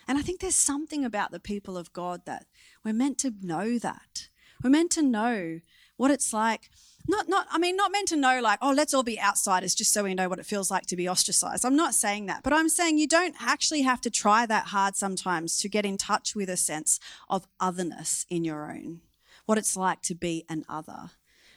And 0.08 0.16
I 0.16 0.22
think 0.22 0.40
there's 0.40 0.54
something 0.54 1.04
about 1.04 1.30
the 1.30 1.38
people 1.38 1.76
of 1.76 1.92
God 1.92 2.24
that 2.24 2.46
we're 2.86 2.94
meant 2.94 3.18
to 3.18 3.34
know 3.42 3.78
that. 3.78 4.30
We're 4.64 4.70
meant 4.70 4.92
to 4.92 5.02
know 5.02 5.60
what 5.98 6.10
it's 6.10 6.32
like 6.32 6.70
not 7.08 7.28
not 7.28 7.46
i 7.50 7.58
mean 7.58 7.74
not 7.74 7.90
meant 7.90 8.08
to 8.08 8.16
know 8.16 8.40
like 8.40 8.58
oh 8.62 8.70
let's 8.70 8.94
all 8.94 9.02
be 9.02 9.20
outsiders 9.20 9.74
just 9.74 9.92
so 9.92 10.04
we 10.04 10.14
know 10.14 10.28
what 10.28 10.38
it 10.38 10.46
feels 10.46 10.70
like 10.70 10.86
to 10.86 10.96
be 10.96 11.08
ostracized. 11.08 11.64
I'm 11.64 11.76
not 11.76 11.94
saying 11.94 12.26
that 12.26 12.42
but 12.42 12.52
i'm 12.52 12.68
saying 12.68 12.98
you 12.98 13.08
don't 13.08 13.34
actually 13.40 13.82
have 13.82 14.00
to 14.02 14.10
try 14.10 14.46
that 14.46 14.66
hard 14.66 14.94
sometimes 14.94 15.58
to 15.60 15.68
get 15.68 15.86
in 15.86 15.96
touch 15.96 16.36
with 16.36 16.48
a 16.48 16.56
sense 16.56 17.00
of 17.28 17.48
otherness 17.58 18.26
in 18.28 18.44
your 18.44 18.70
own 18.70 19.00
what 19.46 19.58
it's 19.58 19.76
like 19.76 20.02
to 20.02 20.14
be 20.14 20.44
an 20.48 20.64
other 20.68 21.10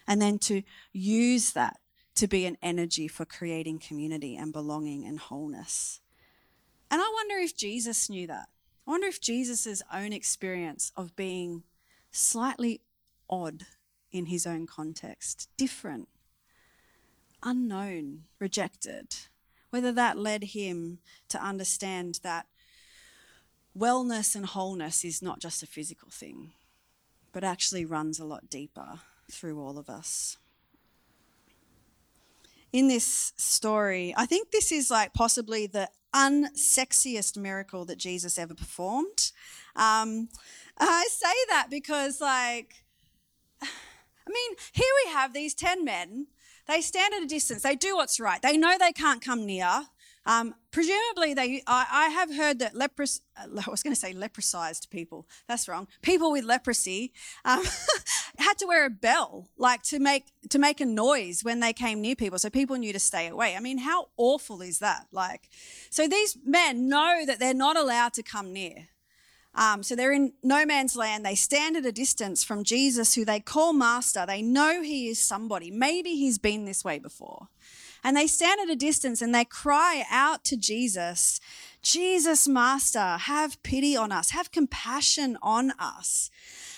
and 0.07 0.21
then 0.21 0.39
to 0.39 0.63
use 0.93 1.51
that 1.51 1.77
to 2.15 2.27
be 2.27 2.45
an 2.45 2.57
energy 2.61 3.07
for 3.07 3.25
creating 3.25 3.79
community 3.79 4.35
and 4.35 4.51
belonging 4.51 5.05
and 5.05 5.19
wholeness. 5.19 6.01
And 6.89 7.01
i 7.01 7.11
wonder 7.13 7.35
if 7.37 7.55
jesus 7.55 8.09
knew 8.09 8.27
that. 8.27 8.49
I 8.87 8.91
wonder 8.91 9.07
if 9.07 9.21
jesus' 9.21 9.81
own 9.93 10.13
experience 10.13 10.91
of 10.95 11.15
being 11.15 11.63
slightly 12.11 12.81
odd 13.29 13.65
in 14.11 14.27
his 14.27 14.45
own 14.45 14.67
context, 14.67 15.49
different, 15.57 16.07
unknown, 17.43 18.23
rejected. 18.39 19.15
Whether 19.69 19.91
that 19.93 20.17
led 20.17 20.43
him 20.43 20.99
to 21.29 21.41
understand 21.41 22.19
that 22.23 22.45
wellness 23.77 24.35
and 24.35 24.45
wholeness 24.45 25.05
is 25.05 25.21
not 25.21 25.39
just 25.39 25.63
a 25.63 25.67
physical 25.67 26.09
thing, 26.09 26.51
but 27.31 27.43
actually 27.43 27.85
runs 27.85 28.19
a 28.19 28.25
lot 28.25 28.49
deeper 28.49 28.99
through 29.31 29.61
all 29.61 29.77
of 29.77 29.89
us. 29.89 30.37
In 32.73 32.87
this 32.87 33.33
story, 33.37 34.13
I 34.17 34.25
think 34.25 34.51
this 34.51 34.71
is 34.71 34.91
like 34.91 35.13
possibly 35.13 35.67
the 35.67 35.89
unsexiest 36.13 37.37
miracle 37.37 37.85
that 37.85 37.97
Jesus 37.97 38.37
ever 38.37 38.53
performed. 38.53 39.31
Um, 39.75 40.29
I 40.77 41.07
say 41.09 41.33
that 41.49 41.67
because, 41.69 42.19
like, 42.19 42.83
I 44.27 44.31
mean, 44.31 44.55
here 44.73 44.91
we 45.05 45.11
have 45.11 45.33
these 45.33 45.53
10 45.53 45.83
men. 45.83 46.27
They 46.67 46.81
stand 46.81 47.13
at 47.13 47.23
a 47.23 47.27
distance. 47.27 47.63
They 47.63 47.75
do 47.75 47.95
what's 47.95 48.19
right. 48.19 48.41
They 48.41 48.57
know 48.57 48.77
they 48.77 48.91
can't 48.91 49.21
come 49.21 49.45
near. 49.45 49.87
Um, 50.25 50.53
presumably, 50.69 51.33
they. 51.33 51.63
I, 51.65 51.87
I, 51.91 52.09
have 52.09 52.35
heard 52.35 52.59
that 52.59 52.75
lepros. 52.75 53.21
I 53.35 53.69
was 53.69 53.81
going 53.81 53.93
to 53.93 53.99
say 53.99 54.13
leprosized 54.13 54.89
people. 54.91 55.27
That's 55.47 55.67
wrong. 55.67 55.87
People 56.03 56.31
with 56.31 56.43
leprosy 56.43 57.11
um, 57.43 57.63
had 58.37 58.53
to 58.59 58.67
wear 58.67 58.85
a 58.85 58.91
bell, 58.91 59.49
like 59.57 59.81
to 59.83 59.99
make 59.99 60.25
to 60.49 60.59
make 60.59 60.79
a 60.79 60.85
noise 60.85 61.43
when 61.43 61.59
they 61.59 61.73
came 61.73 62.01
near 62.01 62.15
people, 62.15 62.37
so 62.37 62.51
people 62.51 62.75
knew 62.75 62.93
to 62.93 62.99
stay 62.99 63.27
away. 63.27 63.55
I 63.55 63.59
mean, 63.59 63.79
how 63.79 64.09
awful 64.15 64.61
is 64.61 64.77
that? 64.77 65.07
Like, 65.11 65.49
so 65.89 66.07
these 66.07 66.37
men 66.45 66.87
know 66.87 67.25
that 67.25 67.39
they're 67.39 67.55
not 67.55 67.75
allowed 67.75 68.13
to 68.13 68.23
come 68.23 68.53
near. 68.53 68.89
Um, 69.53 69.83
so 69.83 69.95
they're 69.95 70.13
in 70.13 70.33
no 70.43 70.65
man's 70.65 70.95
land. 70.95 71.25
They 71.25 71.35
stand 71.35 71.75
at 71.75 71.85
a 71.85 71.91
distance 71.91 72.43
from 72.43 72.63
Jesus, 72.63 73.15
who 73.15 73.25
they 73.25 73.39
call 73.39 73.73
master. 73.73 74.25
They 74.25 74.41
know 74.41 74.81
he 74.81 75.09
is 75.09 75.19
somebody. 75.19 75.69
Maybe 75.69 76.11
he's 76.11 76.37
been 76.37 76.65
this 76.65 76.85
way 76.85 76.99
before. 76.99 77.47
And 78.03 78.17
they 78.17 78.27
stand 78.27 78.59
at 78.61 78.69
a 78.69 78.75
distance 78.75 79.21
and 79.21 79.35
they 79.35 79.45
cry 79.45 80.05
out 80.09 80.43
to 80.45 80.57
Jesus, 80.57 81.39
Jesus, 81.83 82.47
Master, 82.47 83.17
have 83.17 83.61
pity 83.63 83.95
on 83.95 84.11
us, 84.11 84.31
have 84.31 84.51
compassion 84.51 85.37
on 85.41 85.71
us. 85.79 86.29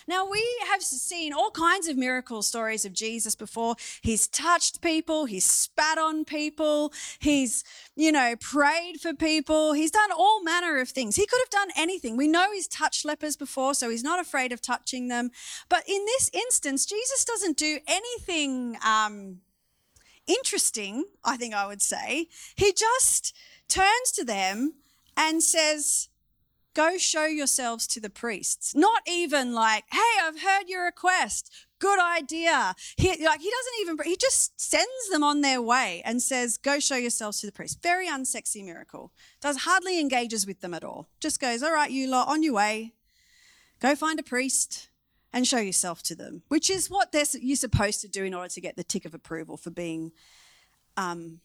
Now, 0.08 0.28
we 0.30 0.44
have 0.68 0.82
seen 0.82 1.34
all 1.34 1.52
kinds 1.52 1.88
of 1.88 1.98
miracle 1.98 2.42
stories 2.42 2.86
of 2.86 2.94
Jesus 2.94 3.36
before. 3.36 3.76
He's 4.02 4.28
touched 4.28 4.82
people, 4.82 5.26
he's 5.26 5.46
spat 5.46 5.98
on 5.98 6.26
people, 6.26 6.92
he's, 7.20 7.64
you 7.96 8.12
know, 8.12 8.36
prayed 8.40 9.00
for 9.02 9.14
people, 9.14 9.74
he's 9.74 9.92
done 9.92 10.12
all 10.12 10.44
manner 10.44 10.80
of 10.80 10.90
things. 10.90 11.16
He 11.16 11.26
could 11.26 11.40
have 11.42 11.50
done 11.50 11.70
anything. 11.78 12.18
We 12.18 12.28
know 12.28 12.52
he's 12.52 12.68
touched 12.68 13.06
lepers 13.06 13.36
before, 13.36 13.74
so 13.74 13.90
he's 13.90 14.04
not 14.04 14.20
afraid 14.20 14.52
of 14.52 14.62
touching 14.62 15.08
them. 15.08 15.32
But 15.70 15.84
in 15.88 16.06
this 16.06 16.30
instance, 16.34 16.86
Jesus 16.86 17.26
doesn't 17.26 17.58
do 17.58 17.80
anything 17.88 18.78
um, 18.86 19.38
interesting, 20.28 21.06
I 21.24 21.38
think 21.38 21.54
I 21.54 21.68
would 21.68 21.82
say. 21.82 22.28
He 22.56 22.74
just 22.74 23.36
turns 23.68 24.12
to 24.14 24.24
them 24.24 24.74
and 25.16 25.44
says, 25.44 26.10
Go 26.74 26.98
show 26.98 27.26
yourselves 27.26 27.86
to 27.88 28.00
the 28.00 28.10
priests. 28.10 28.76
Not 28.76 29.04
even 29.08 29.54
like, 29.54 29.84
hey, 29.92 30.22
I've 30.22 30.42
heard 30.42 30.68
your 30.68 30.86
request. 30.86 31.52
Good 31.80 32.00
idea. 32.00 32.74
He, 32.98 33.10
like, 33.10 33.42
he 33.42 33.52
doesn't 33.52 33.82
even, 33.82 33.98
he 34.06 34.18
just 34.18 34.60
sends 34.60 35.10
them 35.12 35.24
on 35.24 35.42
their 35.42 35.62
way 35.62 36.02
and 36.06 36.22
says, 36.22 36.58
go 36.58 36.80
show 36.80 36.96
yourselves 36.96 37.40
to 37.42 37.46
the 37.46 37.52
priest. 37.52 37.84
Very 37.84 38.08
unsexy 38.08 38.66
miracle. 38.66 39.12
Does 39.42 39.58
hardly 39.58 40.00
engages 40.00 40.48
with 40.48 40.62
them 40.62 40.74
at 40.74 40.84
all. 40.84 41.10
Just 41.20 41.40
goes, 41.40 41.62
all 41.62 41.74
right, 41.74 41.92
you 41.92 42.08
lot, 42.08 42.28
on 42.28 42.42
your 42.42 42.54
way. 42.54 42.94
Go 43.80 43.96
find 43.96 44.20
a 44.20 44.24
priest 44.24 44.90
and 45.34 45.48
show 45.48 45.58
yourself 45.60 46.02
to 46.04 46.16
them, 46.16 46.44
which 46.48 46.70
is 46.70 46.90
what 46.90 47.14
you're 47.40 47.56
supposed 47.56 48.02
to 48.02 48.08
do 48.08 48.24
in 48.24 48.34
order 48.34 48.50
to 48.50 48.62
get 48.62 48.78
the 48.78 48.84
tick 48.84 49.06
of 49.06 49.14
approval 49.14 49.58
for 49.58 49.72
being 49.72 50.12
um, 50.96 51.40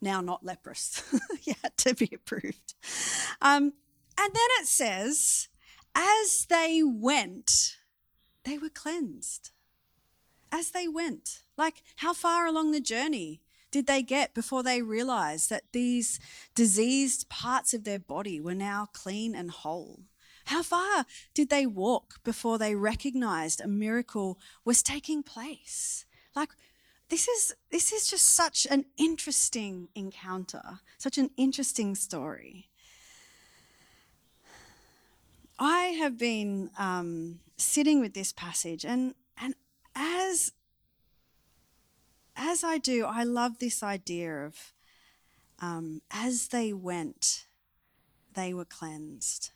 now 0.00 0.20
not 0.20 0.44
leprous. 0.44 1.02
had 1.62 1.76
to 1.78 1.94
be 1.94 2.10
approved. 2.14 2.74
Um, 3.40 3.72
and 4.18 4.32
then 4.32 4.48
it 4.60 4.66
says, 4.66 5.48
as 5.94 6.46
they 6.48 6.82
went, 6.84 7.76
they 8.44 8.58
were 8.58 8.70
cleansed. 8.70 9.50
As 10.50 10.70
they 10.70 10.88
went. 10.88 11.42
Like, 11.56 11.82
how 11.96 12.12
far 12.12 12.46
along 12.46 12.72
the 12.72 12.80
journey 12.80 13.40
did 13.70 13.86
they 13.86 14.02
get 14.02 14.34
before 14.34 14.62
they 14.62 14.82
realized 14.82 15.48
that 15.50 15.64
these 15.72 16.20
diseased 16.54 17.28
parts 17.28 17.72
of 17.72 17.84
their 17.84 17.98
body 17.98 18.40
were 18.40 18.54
now 18.54 18.88
clean 18.92 19.34
and 19.34 19.50
whole? 19.50 20.00
How 20.46 20.62
far 20.62 21.06
did 21.34 21.48
they 21.48 21.66
walk 21.66 22.22
before 22.24 22.58
they 22.58 22.74
recognized 22.74 23.60
a 23.60 23.68
miracle 23.68 24.38
was 24.64 24.82
taking 24.82 25.22
place? 25.22 26.04
Like, 26.34 26.50
this 27.08 27.28
is, 27.28 27.54
this 27.70 27.92
is 27.92 28.08
just 28.08 28.28
such 28.28 28.66
an 28.70 28.86
interesting 28.96 29.88
encounter, 29.94 30.80
such 30.98 31.18
an 31.18 31.30
interesting 31.36 31.94
story. 31.94 32.68
I 35.64 35.94
have 36.00 36.18
been 36.18 36.70
um, 36.76 37.38
sitting 37.56 38.00
with 38.00 38.14
this 38.14 38.32
passage 38.32 38.84
and 38.84 39.14
and 39.40 39.54
as 39.94 40.50
as 42.34 42.64
I 42.64 42.78
do, 42.78 43.04
I 43.04 43.22
love 43.22 43.58
this 43.60 43.80
idea 43.80 44.44
of 44.44 44.72
um, 45.60 46.02
as 46.10 46.48
they 46.48 46.72
went, 46.72 47.46
they 48.34 48.52
were 48.52 48.64
cleansed. 48.64 49.52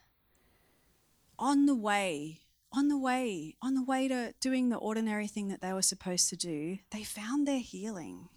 On 1.40 1.66
the 1.66 1.74
way, 1.74 2.42
on 2.72 2.86
the 2.86 2.96
way, 2.96 3.56
on 3.60 3.74
the 3.74 3.82
way 3.82 4.06
to 4.06 4.32
doing 4.38 4.68
the 4.68 4.76
ordinary 4.76 5.26
thing 5.26 5.48
that 5.48 5.60
they 5.60 5.72
were 5.72 5.82
supposed 5.82 6.28
to 6.28 6.36
do, 6.36 6.78
they 6.90 7.02
found 7.02 7.48
their 7.48 7.58
healing. 7.58 8.28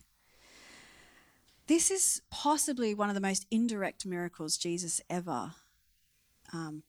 This 1.68 1.92
is 1.92 2.24
possibly 2.32 2.96
one 2.96 3.10
of 3.10 3.16
the 3.16 3.22
most 3.22 3.46
indirect 3.52 4.08
miracles 4.08 4.58
Jesus 4.58 5.02
ever 5.08 5.52
um, 6.52 6.82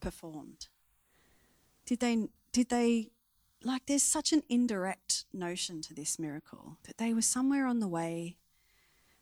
performed. 0.00 0.68
Did 1.86 2.00
they, 2.00 2.28
did 2.52 2.68
they, 2.68 3.10
like, 3.62 3.86
there's 3.86 4.02
such 4.02 4.32
an 4.32 4.42
indirect 4.48 5.24
notion 5.32 5.80
to 5.82 5.94
this 5.94 6.18
miracle 6.18 6.76
that 6.84 6.98
they 6.98 7.12
were 7.14 7.22
somewhere 7.22 7.66
on 7.66 7.80
the 7.80 7.88
way, 7.88 8.36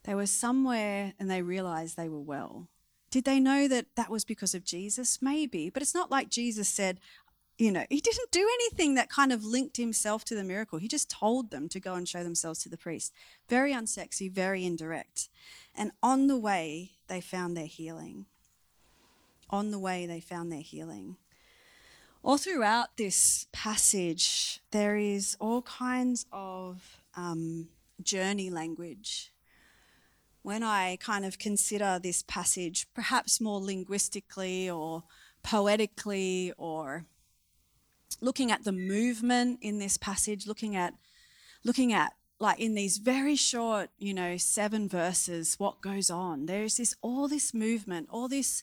they 0.05 0.15
were 0.15 0.27
somewhere 0.27 1.15
and 1.19 1.31
they 1.31 1.43
realized 1.43 1.97
they 1.97 2.09
were 2.09 2.21
well. 2.21 2.69
Did 3.11 3.25
they 3.25 3.41
know 3.41 3.67
that 3.69 3.87
that 3.97 4.11
was 4.11 4.25
because 4.25 4.55
of 4.55 4.65
Jesus? 4.65 5.21
Maybe, 5.21 5.71
but 5.71 5.83
it's 5.83 5.95
not 5.95 6.11
like 6.11 6.29
Jesus 6.29 6.69
said, 6.69 7.01
you 7.59 7.73
know, 7.73 7.85
he 7.89 8.01
didn't 8.01 8.31
do 8.31 8.47
anything 8.55 8.95
that 8.95 9.09
kind 9.09 9.33
of 9.33 9.45
linked 9.45 9.79
himself 9.79 10.25
to 10.27 10.35
the 10.35 10.45
miracle. 10.45 10.79
He 10.79 10.89
just 10.89 11.09
told 11.09 11.51
them 11.51 11.69
to 11.71 11.81
go 11.81 11.95
and 11.95 12.09
show 12.09 12.23
themselves 12.23 12.61
to 12.61 12.69
the 12.69 12.77
priest. 12.77 13.13
Very 13.49 13.73
unsexy, 13.73 14.31
very 14.31 14.65
indirect. 14.65 15.29
And 15.75 15.93
on 16.03 16.27
the 16.27 16.37
way, 16.37 16.93
they 17.09 17.21
found 17.21 17.57
their 17.57 17.67
healing. 17.67 18.27
On 19.51 19.71
the 19.71 19.79
way, 19.79 20.07
they 20.07 20.21
found 20.21 20.51
their 20.51 20.61
healing. 20.61 21.17
All 22.23 22.39
throughout 22.39 22.97
this 22.97 23.47
passage, 23.53 24.61
there 24.73 24.97
is 24.97 25.37
all 25.39 25.63
kinds 25.63 26.27
of 26.33 26.99
um, 27.15 27.69
journey 28.03 28.51
language. 28.51 29.33
When 30.43 30.63
I 30.63 30.97
kind 30.97 31.25
of 31.25 31.39
consider 31.39 32.01
this 32.03 32.23
passage, 32.23 32.89
perhaps 32.95 33.41
more 33.41 33.61
linguistically 33.61 34.69
or 34.69 35.05
poetically 35.43 36.53
or 36.57 37.07
looking 38.21 38.51
at 38.51 38.65
the 38.65 38.73
movement 38.73 39.59
in 39.63 39.79
this 39.79 39.97
passage, 39.97 40.47
looking 40.47 40.75
at 40.75 40.95
looking 41.65 41.93
at 41.93 42.13
like 42.39 42.61
in 42.61 42.75
these 42.75 42.99
very 42.99 43.37
short, 43.37 43.91
you 43.99 44.13
know, 44.13 44.37
seven 44.37 44.89
verses, 44.89 45.55
what 45.59 45.81
goes 45.81 46.11
on. 46.11 46.47
There's 46.47 46.77
this 46.77 46.95
all 47.03 47.29
this 47.29 47.55
movement, 47.55 48.09
all 48.11 48.29
this 48.29 48.63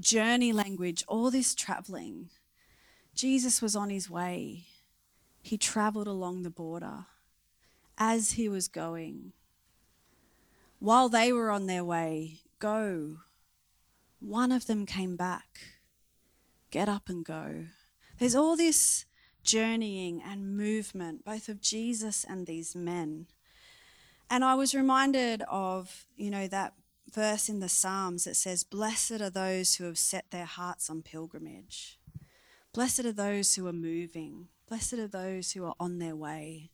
journey 0.00 0.52
language, 0.52 1.04
all 1.06 1.30
this 1.30 1.54
traveling. 1.54 2.30
Jesus 3.14 3.60
was 3.60 3.76
on 3.76 3.90
his 3.90 4.08
way. 4.08 4.64
He 5.42 5.56
traveled 5.56 6.06
along 6.06 6.42
the 6.42 6.50
border 6.50 7.06
as 7.98 8.32
he 8.32 8.48
was 8.48 8.68
going. 8.68 9.32
While 10.78 11.08
they 11.08 11.32
were 11.32 11.50
on 11.50 11.66
their 11.66 11.84
way, 11.84 12.40
go. 12.58 13.18
One 14.20 14.52
of 14.52 14.66
them 14.66 14.86
came 14.86 15.16
back. 15.16 15.60
Get 16.70 16.88
up 16.88 17.08
and 17.08 17.24
go. 17.24 17.66
There's 18.18 18.34
all 18.34 18.56
this 18.56 19.04
journeying 19.42 20.22
and 20.22 20.56
movement, 20.56 21.24
both 21.24 21.48
of 21.48 21.60
Jesus 21.60 22.24
and 22.28 22.46
these 22.46 22.74
men. 22.74 23.26
And 24.30 24.44
I 24.44 24.54
was 24.54 24.74
reminded 24.74 25.42
of, 25.50 26.06
you 26.16 26.30
know, 26.30 26.46
that 26.48 26.74
verse 27.12 27.48
in 27.48 27.60
the 27.60 27.68
Psalms 27.68 28.24
that 28.24 28.36
says, 28.36 28.64
Blessed 28.64 29.20
are 29.20 29.30
those 29.30 29.74
who 29.74 29.84
have 29.84 29.98
set 29.98 30.30
their 30.30 30.44
hearts 30.44 30.90
on 30.90 31.02
pilgrimage. 31.02 31.98
Blessed 32.72 33.04
are 33.04 33.12
those 33.12 33.54
who 33.54 33.66
are 33.66 33.72
moving. 33.72 34.48
Blessed 34.68 34.94
are 34.94 35.08
those 35.08 35.52
who 35.52 35.64
are 35.64 35.74
on 35.80 35.98
their 35.98 36.14
way. 36.14 36.70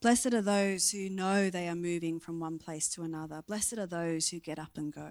Blessed 0.00 0.34
are 0.34 0.42
those 0.42 0.90
who 0.90 1.08
know 1.08 1.50
they 1.50 1.68
are 1.68 1.74
moving 1.74 2.20
from 2.20 2.38
one 2.38 2.58
place 2.58 2.88
to 2.90 3.02
another. 3.02 3.42
Blessed 3.46 3.78
are 3.78 3.86
those 3.86 4.28
who 4.28 4.38
get 4.38 4.58
up 4.58 4.76
and 4.76 4.92
go. 4.92 5.10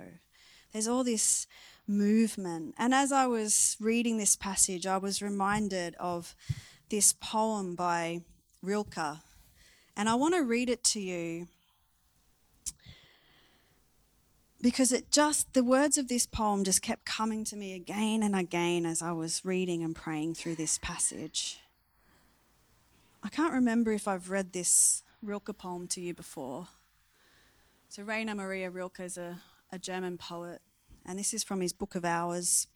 There's 0.72 0.88
all 0.88 1.04
this 1.04 1.48
movement. 1.88 2.76
And 2.78 2.94
as 2.94 3.12
I 3.12 3.28
was 3.28 3.76
reading 3.80 4.18
this 4.18 4.36
passage, 4.36 4.86
I 4.86 4.98
was 4.98 5.22
reminded 5.22 5.96
of 6.00 6.36
this 6.90 7.14
poem 7.14 7.76
by 7.76 8.22
Rilke. 8.62 9.20
And 9.98 10.10
I 10.10 10.16
want 10.16 10.36
to 10.36 10.44
read 10.44 10.70
it 10.70 10.84
to 10.86 11.00
you 11.00 11.48
because 14.64 14.94
it 14.94 15.12
just, 15.12 15.54
the 15.54 15.64
words 15.64 15.98
of 15.98 16.08
this 16.08 16.26
poem 16.26 16.64
just 16.64 16.82
kept 16.82 17.04
coming 17.04 17.44
to 17.44 17.58
me 17.58 17.76
again 17.76 18.24
and 18.24 18.34
again 18.34 18.86
as 18.86 19.02
I 19.02 19.12
was 19.12 19.44
reading 19.44 19.84
and 19.84 19.94
praying 19.94 20.36
through 20.36 20.56
this 20.56 20.78
passage. 20.78 21.60
I 23.22 23.28
can't 23.28 23.54
remember 23.54 23.92
if 23.92 24.08
I've 24.08 24.30
read 24.30 24.54
this 24.54 25.04
Rilke 25.22 25.58
poem 25.58 25.88
to 25.88 26.00
you 26.00 26.14
before. 26.14 26.70
So, 27.90 28.04
Rainer 28.04 28.36
Maria 28.36 28.70
Rilke 28.70 29.02
is 29.02 29.18
a, 29.18 29.40
a 29.70 29.78
German 29.78 30.18
poet 30.18 30.62
and 31.06 31.20
this 31.20 31.34
is 31.34 31.44
from 31.44 31.60
his 31.60 31.74
Book 31.74 31.94
of 31.96 32.06
Hours, 32.06 32.68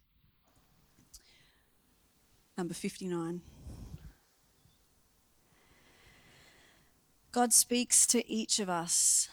number 2.58 2.74
59. 2.74 3.40
God 7.32 7.54
speaks 7.54 8.06
to 8.08 8.30
each 8.30 8.60
of 8.60 8.70
us 8.70 9.30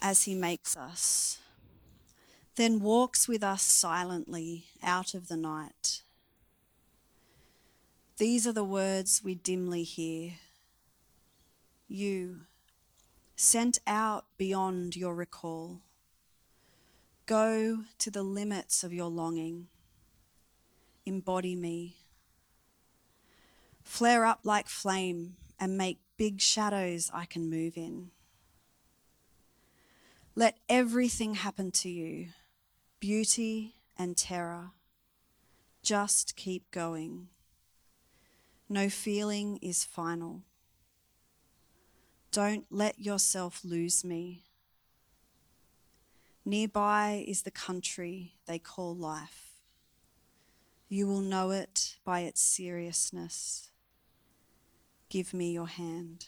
as 0.00 0.22
he 0.22 0.34
makes 0.34 0.78
us, 0.78 1.39
then 2.56 2.80
walks 2.80 3.26
with 3.28 3.42
us 3.42 3.62
silently 3.62 4.66
out 4.82 5.14
of 5.14 5.28
the 5.28 5.36
night. 5.36 6.02
These 8.18 8.46
are 8.46 8.52
the 8.52 8.64
words 8.64 9.22
we 9.24 9.34
dimly 9.34 9.82
hear. 9.82 10.32
You, 11.88 12.42
sent 13.34 13.78
out 13.86 14.26
beyond 14.36 14.94
your 14.96 15.14
recall 15.14 15.80
Go 17.30 17.84
to 17.98 18.10
the 18.10 18.24
limits 18.24 18.82
of 18.82 18.92
your 18.92 19.08
longing. 19.08 19.68
Embody 21.06 21.54
me. 21.54 21.94
Flare 23.84 24.24
up 24.24 24.40
like 24.42 24.66
flame 24.66 25.36
and 25.56 25.78
make 25.78 26.00
big 26.16 26.40
shadows 26.40 27.08
I 27.14 27.26
can 27.26 27.48
move 27.48 27.76
in. 27.76 28.10
Let 30.34 30.58
everything 30.68 31.34
happen 31.34 31.70
to 31.70 31.88
you 31.88 32.30
beauty 33.00 33.76
and 33.98 34.14
terror. 34.14 34.72
Just 35.82 36.36
keep 36.36 36.70
going. 36.70 37.28
No 38.68 38.90
feeling 38.90 39.58
is 39.62 39.84
final. 39.84 40.42
Don't 42.30 42.66
let 42.70 43.00
yourself 43.00 43.62
lose 43.64 44.04
me. 44.04 44.44
Nearby 46.44 47.24
is 47.26 47.42
the 47.42 47.50
country 47.50 48.34
they 48.46 48.58
call 48.58 48.94
life. 48.94 49.54
You 50.88 51.06
will 51.06 51.22
know 51.22 51.50
it 51.50 51.96
by 52.04 52.20
its 52.20 52.42
seriousness. 52.42 53.70
Give 55.08 55.32
me 55.32 55.52
your 55.52 55.68
hand. 55.68 56.26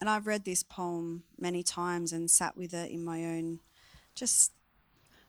And 0.00 0.08
I've 0.08 0.26
read 0.26 0.44
this 0.44 0.62
poem 0.62 1.24
many 1.38 1.62
times 1.62 2.12
and 2.12 2.30
sat 2.30 2.56
with 2.56 2.72
it 2.72 2.90
in 2.90 3.04
my 3.04 3.24
own, 3.24 3.60
just 4.14 4.52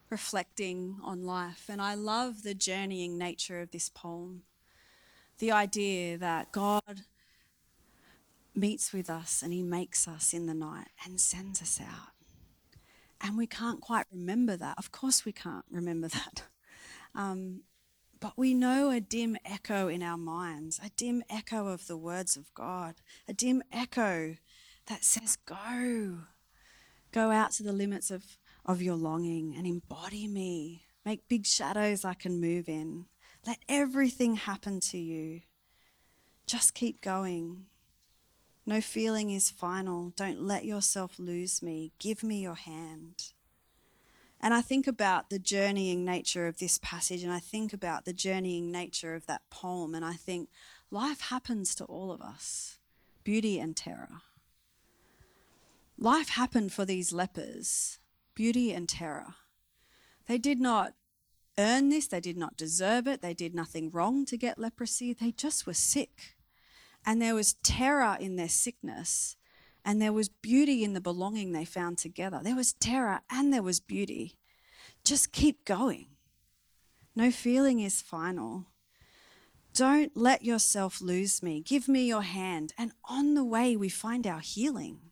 reflecting 0.10 0.97
on 1.03 1.25
life. 1.25 1.65
And 1.69 1.82
I 1.82 1.95
love 1.95 2.43
the 2.43 2.53
journeying 2.53 3.17
nature 3.17 3.62
of 3.62 3.71
this 3.71 3.89
poem. 3.89 4.43
The 5.39 5.51
idea 5.51 6.17
that 6.17 6.51
God 6.51 7.01
meets 8.53 8.91
with 8.91 9.10
us 9.10 9.41
and 9.41 9.53
he 9.53 9.63
makes 9.63 10.08
us 10.08 10.34
in 10.34 10.45
the 10.45 10.53
night 10.53 10.89
and 11.05 11.19
sends 11.19 11.62
us 11.62 11.79
out. 11.82 12.13
And 13.21 13.38
we 13.38 13.47
can't 13.47 13.82
quite 13.82 14.05
remember 14.12 14.55
that. 14.58 14.77
Of 14.77 14.91
course, 14.91 15.25
we 15.25 15.32
can't 15.32 15.65
remember 15.71 16.08
that. 16.10 16.43
Um, 17.15 17.62
but 18.19 18.34
we 18.38 18.53
know 18.53 18.89
a 18.89 18.99
dim 18.99 19.38
echo 19.45 19.88
in 19.88 20.03
our 20.03 20.17
minds, 20.17 20.79
a 20.84 20.89
dim 20.89 21.23
echo 21.29 21.67
of 21.67 21.88
the 21.88 21.97
words 21.97 22.36
of 22.36 22.53
God, 22.53 22.95
a 23.27 23.34
dim 23.34 23.63
echo 23.71 24.36
that 24.89 25.06
says, 25.06 25.38
Go, 25.45 26.17
go 27.12 27.32
out 27.32 27.52
to 27.54 27.63
the 27.63 27.71
limits 27.71 28.12
of, 28.12 28.38
of 28.65 28.82
your 28.82 28.95
longing 28.95 29.56
and 29.56 29.65
embody 29.65 30.28
me. 30.28 30.84
Make 31.06 31.30
big 31.30 31.45
shadows 31.45 32.04
I 32.04 32.15
can 32.15 32.41
move 32.41 32.67
in. 32.67 33.06
Let 33.47 33.60
everything 33.69 34.36
happen 34.36 34.80
to 34.82 34.97
you. 34.97 35.41
Just 36.45 36.73
keep 36.73 36.99
going. 36.99 37.67
No 38.65 38.82
feeling 38.82 39.30
is 39.32 39.49
final. 39.49 40.12
Don't 40.15 40.41
let 40.41 40.65
yourself 40.65 41.17
lose 41.17 41.62
me. 41.62 41.93
Give 41.99 42.21
me 42.23 42.41
your 42.41 42.56
hand. 42.56 43.32
And 44.41 44.54
I 44.54 44.62
think 44.62 44.88
about 44.88 45.30
the 45.30 45.39
journeying 45.39 46.06
nature 46.06 46.47
of 46.47 46.60
this 46.60 46.80
passage, 46.82 47.23
and 47.23 47.32
I 47.32 47.39
think 47.39 47.73
about 47.73 48.06
the 48.06 48.13
journeying 48.13 48.71
nature 48.71 49.13
of 49.13 49.25
that 49.25 49.41
poem, 49.49 49.93
and 49.93 50.06
I 50.06 50.13
think 50.13 50.49
life 50.91 51.21
happens 51.21 51.75
to 51.75 51.86
all 51.86 52.12
of 52.12 52.21
us 52.21 52.78
beauty 53.23 53.60
and 53.60 53.75
terror. 53.75 54.21
Life 56.01 56.29
happened 56.29 56.71
for 56.71 56.85
these 56.85 57.12
lepers 57.12 57.99
beauty 58.33 58.71
and 58.71 58.88
terror. 58.88 59.35
They 60.27 60.38
did 60.38 60.62
not 60.62 60.93
earn 61.57 61.89
this, 61.89 62.07
they 62.07 62.21
did 62.21 62.38
not 62.38 62.55
deserve 62.55 63.05
it, 63.05 63.21
they 63.21 63.33
did 63.33 63.53
nothing 63.53 63.91
wrong 63.91 64.23
to 64.27 64.38
get 64.38 64.57
leprosy, 64.57 65.12
they 65.12 65.33
just 65.33 65.67
were 65.67 65.73
sick. 65.73 66.38
And 67.05 67.21
there 67.21 67.35
was 67.35 67.55
terror 67.63 68.15
in 68.17 68.38
their 68.38 68.47
sickness, 68.47 69.35
and 69.83 70.01
there 70.01 70.13
was 70.13 70.29
beauty 70.29 70.85
in 70.85 70.93
the 70.93 71.01
belonging 71.01 71.51
they 71.51 71.65
found 71.65 71.97
together. 71.97 72.39
There 72.41 72.55
was 72.55 72.71
terror 72.71 73.19
and 73.29 73.51
there 73.51 73.63
was 73.63 73.81
beauty. 73.81 74.38
Just 75.03 75.33
keep 75.33 75.65
going. 75.65 76.07
No 77.13 77.29
feeling 77.29 77.81
is 77.81 78.01
final. 78.01 78.67
Don't 79.73 80.15
let 80.15 80.45
yourself 80.45 81.01
lose 81.01 81.43
me. 81.43 81.59
Give 81.59 81.89
me 81.89 82.05
your 82.07 82.21
hand. 82.21 82.71
And 82.77 82.93
on 83.03 83.33
the 83.33 83.43
way, 83.43 83.75
we 83.75 83.89
find 83.89 84.25
our 84.25 84.39
healing. 84.39 85.08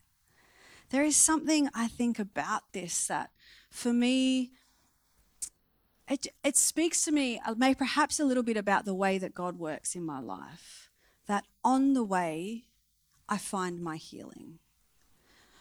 There 0.90 1.04
is 1.04 1.18
something 1.18 1.70
I 1.74 1.88
think 1.88 2.18
about 2.20 2.72
this 2.72 3.08
that 3.08 3.32
for 3.70 3.92
me, 3.92 4.52
it, 6.08 6.28
it 6.44 6.56
speaks 6.56 7.04
to 7.06 7.12
me, 7.12 7.42
uh, 7.46 7.56
may 7.56 7.76
perhaps 7.76 8.20
a 8.20 8.26
little 8.26 8.44
bit 8.44 8.56
about 8.56 8.86
the 8.86 8.94
way 8.94 9.18
that 9.18 9.34
God 9.34 9.60
works 9.60 9.96
in 9.96 10.06
my 10.06 10.20
life. 10.20 10.90
That 11.28 11.46
on 11.64 11.94
the 11.94 12.04
way, 12.04 12.64
I 13.28 13.38
find 13.38 13.82
my 13.82 13.98
healing. 13.98 14.60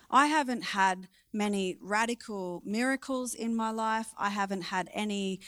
I 0.09 0.27
haven't 0.27 0.67
had 0.67 1.09
many 1.33 1.77
radical 1.81 2.63
miracles 2.65 3.35
in 3.35 3.57
my 3.57 3.73
life. 3.73 4.15
I 4.17 4.31
haven't 4.31 4.63
had 4.63 4.89
any 4.95 5.41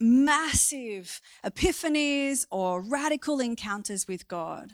massive 0.00 1.20
epiphanies 1.44 2.46
or 2.50 2.80
radical 2.80 3.38
encounters 3.38 4.08
with 4.08 4.26
God. 4.26 4.72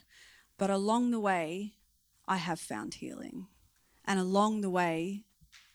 But 0.57 0.71
along 0.71 1.11
the 1.11 1.21
way, 1.21 1.75
I 2.27 2.39
have 2.39 2.59
found 2.59 2.95
healing. 2.95 3.49
And 4.09 4.19
along 4.19 4.63
the 4.63 4.71
way, 4.71 5.25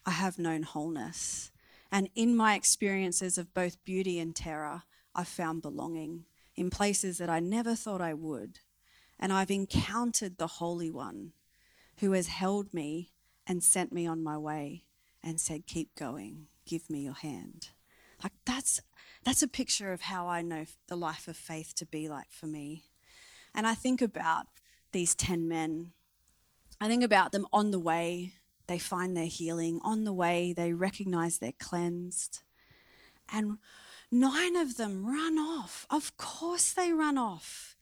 I 0.08 0.12
have 0.12 0.40
known 0.40 0.64
wholeness. 0.64 1.52
And 1.92 2.10
in 2.16 2.36
my 2.36 2.56
experiences 2.56 3.38
of 3.38 3.54
both 3.54 3.86
beauty 3.86 4.18
and 4.18 4.36
terror, 4.36 4.82
I've 5.14 5.28
found 5.28 5.62
belonging 5.62 6.26
in 6.56 6.72
places 6.72 7.20
that 7.20 7.30
I 7.30 7.40
never 7.40 7.76
thought 7.76 8.02
I 8.02 8.16
would. 8.16 8.60
And 9.20 9.32
I've 9.32 9.52
encountered 9.52 10.40
the 10.40 10.48
Holy 10.48 10.90
One 10.90 11.34
who 12.00 12.14
has 12.14 12.28
held 12.28 12.74
me 12.74 13.12
and 13.46 13.64
sent 13.64 13.94
me 13.94 14.08
on 14.08 14.24
my 14.24 14.40
way 14.40 14.86
and 15.24 15.40
said, 15.40 15.68
Keep 15.68 15.94
going, 15.94 16.48
give 16.66 16.90
me 16.90 17.02
your 17.02 17.14
hand. 17.14 17.70
Like 18.24 18.34
that's 18.46 18.82
that's 19.24 19.44
a 19.44 19.48
picture 19.48 19.94
of 19.94 20.02
how 20.02 20.28
I 20.28 20.42
know 20.42 20.66
the 20.88 20.96
life 20.96 21.28
of 21.28 21.38
faith 21.38 21.76
to 21.76 21.86
be 21.86 22.10
like 22.10 22.32
for 22.32 22.48
me. 22.48 22.86
And 23.54 23.68
I 23.68 23.76
think 23.76 24.02
about 24.02 24.48
these 24.92 25.14
10 25.14 25.48
men. 25.48 25.92
I 26.84 26.90
think 26.90 27.02
about 27.02 27.32
them 27.32 27.48
on 27.54 27.72
the 27.72 27.80
way 27.80 28.34
they 28.68 28.78
find 28.78 29.16
their 29.16 29.28
healing. 29.28 29.80
On 29.86 30.04
the 30.04 30.12
way, 30.12 30.52
they 30.52 30.74
recognize 30.74 31.38
they're 31.38 31.54
cleansed. 31.58 32.42
And 33.32 33.60
nine 34.12 34.58
of 34.58 34.76
them 34.76 35.06
run 35.06 35.38
off. 35.38 35.88
Of 35.90 36.18
course, 36.18 36.74
they 36.74 36.92
run 36.92 37.18
off. 37.18 37.78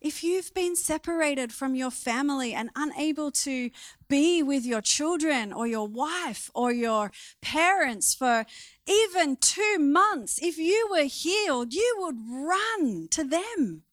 If 0.00 0.24
you've 0.24 0.52
been 0.52 0.74
separated 0.74 1.52
from 1.52 1.76
your 1.76 1.92
family 1.92 2.52
and 2.52 2.70
unable 2.74 3.30
to 3.30 3.70
be 4.08 4.42
with 4.42 4.66
your 4.66 4.80
children 4.80 5.52
or 5.52 5.68
your 5.68 5.86
wife 5.86 6.50
or 6.52 6.72
your 6.72 7.12
parents 7.40 8.16
for 8.16 8.46
even 8.84 9.36
two 9.36 9.78
months, 9.78 10.40
if 10.42 10.58
you 10.58 10.88
were 10.90 11.04
healed, 11.04 11.72
you 11.72 11.96
would 12.00 12.16
run 12.28 13.06
to 13.12 13.22
them. 13.22 13.84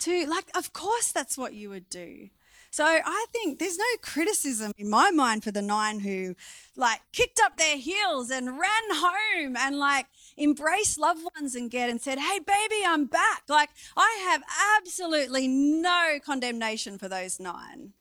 To, 0.00 0.26
like, 0.26 0.46
of 0.56 0.72
course, 0.72 1.12
that's 1.12 1.38
what 1.38 1.54
you 1.54 1.68
would 1.68 1.88
do. 1.88 2.30
So 2.74 2.84
I 2.84 3.26
think 3.30 3.60
there's 3.60 3.78
no 3.78 3.84
criticism 4.02 4.72
in 4.76 4.90
my 4.90 5.12
mind 5.12 5.44
for 5.44 5.52
the 5.52 5.62
nine 5.62 6.00
who 6.00 6.34
like 6.74 7.02
kicked 7.12 7.38
up 7.40 7.56
their 7.56 7.76
heels 7.76 8.32
and 8.32 8.58
ran 8.58 8.82
home 8.90 9.56
and 9.56 9.78
like 9.78 10.06
embraced 10.36 10.98
loved 10.98 11.22
ones 11.36 11.54
and 11.54 11.70
get 11.70 11.88
and 11.88 12.00
said, 12.00 12.18
Hey, 12.18 12.40
baby, 12.40 12.82
I'm 12.84 13.04
back. 13.04 13.44
Like 13.48 13.70
I 13.96 14.18
have 14.28 14.42
absolutely 14.76 15.46
no 15.46 16.18
condemnation 16.20 16.98
for 16.98 17.08
those 17.08 17.38
nine. 17.38 17.92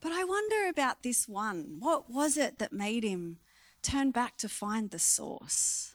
But 0.00 0.12
I 0.12 0.24
wonder 0.24 0.66
about 0.66 1.02
this 1.02 1.28
one. 1.28 1.76
What 1.78 2.10
was 2.10 2.38
it 2.38 2.58
that 2.60 2.72
made 2.72 3.04
him 3.04 3.36
turn 3.82 4.12
back 4.12 4.38
to 4.38 4.48
find 4.48 4.92
the 4.92 4.98
source? 4.98 5.94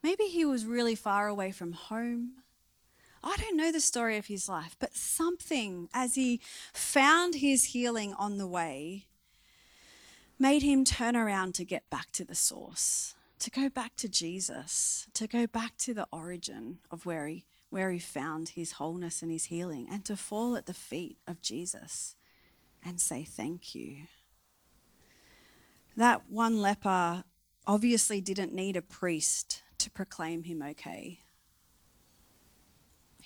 Maybe 0.00 0.26
he 0.26 0.44
was 0.44 0.64
really 0.64 0.94
far 0.94 1.26
away 1.26 1.50
from 1.50 1.72
home. 1.72 2.34
I 3.26 3.36
don't 3.38 3.56
know 3.56 3.72
the 3.72 3.80
story 3.80 4.18
of 4.18 4.26
his 4.26 4.48
life, 4.48 4.76
but 4.78 4.94
something 4.94 5.88
as 5.92 6.14
he 6.14 6.40
found 6.72 7.34
his 7.34 7.64
healing 7.64 8.14
on 8.14 8.38
the 8.38 8.46
way 8.46 9.06
made 10.38 10.62
him 10.62 10.84
turn 10.84 11.16
around 11.16 11.54
to 11.56 11.64
get 11.64 11.90
back 11.90 12.12
to 12.12 12.24
the 12.24 12.36
source, 12.36 13.16
to 13.40 13.50
go 13.50 13.68
back 13.68 13.96
to 13.96 14.08
Jesus, 14.08 15.08
to 15.14 15.26
go 15.26 15.48
back 15.48 15.76
to 15.78 15.92
the 15.92 16.06
origin 16.12 16.78
of 16.88 17.04
where 17.04 17.26
he, 17.26 17.44
where 17.68 17.90
he 17.90 17.98
found 17.98 18.50
his 18.50 18.72
wholeness 18.72 19.22
and 19.22 19.32
his 19.32 19.46
healing, 19.46 19.88
and 19.90 20.04
to 20.04 20.16
fall 20.16 20.54
at 20.54 20.66
the 20.66 20.72
feet 20.72 21.18
of 21.26 21.42
Jesus 21.42 22.14
and 22.84 23.00
say 23.00 23.24
thank 23.24 23.74
you. 23.74 24.02
That 25.96 26.30
one 26.30 26.62
leper 26.62 27.24
obviously 27.66 28.20
didn't 28.20 28.54
need 28.54 28.76
a 28.76 28.82
priest 28.82 29.64
to 29.78 29.90
proclaim 29.90 30.44
him 30.44 30.62
okay. 30.62 31.18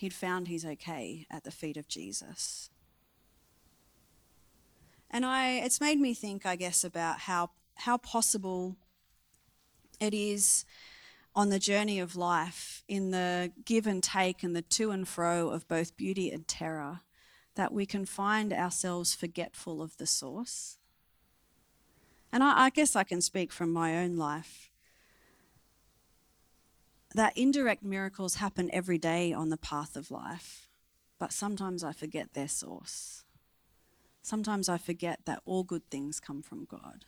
He'd 0.00 0.14
found 0.14 0.48
he's 0.48 0.64
okay 0.64 1.26
at 1.30 1.44
the 1.44 1.50
feet 1.50 1.76
of 1.76 1.86
Jesus. 1.86 2.70
And 5.10 5.26
I, 5.26 5.56
it's 5.56 5.78
made 5.78 6.00
me 6.00 6.14
think, 6.14 6.46
I 6.46 6.56
guess, 6.56 6.84
about 6.84 7.18
how, 7.18 7.50
how 7.74 7.98
possible 7.98 8.76
it 10.00 10.14
is 10.14 10.64
on 11.36 11.50
the 11.50 11.58
journey 11.58 12.00
of 12.00 12.16
life, 12.16 12.82
in 12.88 13.10
the 13.10 13.52
give 13.66 13.86
and 13.86 14.02
take 14.02 14.42
and 14.42 14.56
the 14.56 14.62
to 14.62 14.90
and 14.90 15.06
fro 15.06 15.50
of 15.50 15.68
both 15.68 15.98
beauty 15.98 16.30
and 16.30 16.48
terror, 16.48 17.00
that 17.54 17.70
we 17.70 17.84
can 17.84 18.06
find 18.06 18.54
ourselves 18.54 19.14
forgetful 19.14 19.82
of 19.82 19.98
the 19.98 20.06
source. 20.06 20.78
And 22.32 22.42
I, 22.42 22.64
I 22.64 22.70
guess 22.70 22.96
I 22.96 23.04
can 23.04 23.20
speak 23.20 23.52
from 23.52 23.70
my 23.70 23.98
own 23.98 24.16
life 24.16 24.69
that 27.14 27.36
indirect 27.36 27.82
miracles 27.82 28.36
happen 28.36 28.70
every 28.72 28.98
day 28.98 29.32
on 29.32 29.50
the 29.50 29.56
path 29.56 29.96
of 29.96 30.10
life, 30.10 30.68
but 31.18 31.32
sometimes 31.32 31.82
I 31.82 31.92
forget 31.92 32.34
their 32.34 32.48
source. 32.48 33.24
Sometimes 34.22 34.68
I 34.68 34.78
forget 34.78 35.20
that 35.24 35.42
all 35.44 35.64
good 35.64 35.88
things 35.90 36.20
come 36.20 36.42
from 36.42 36.66
God. 36.66 37.06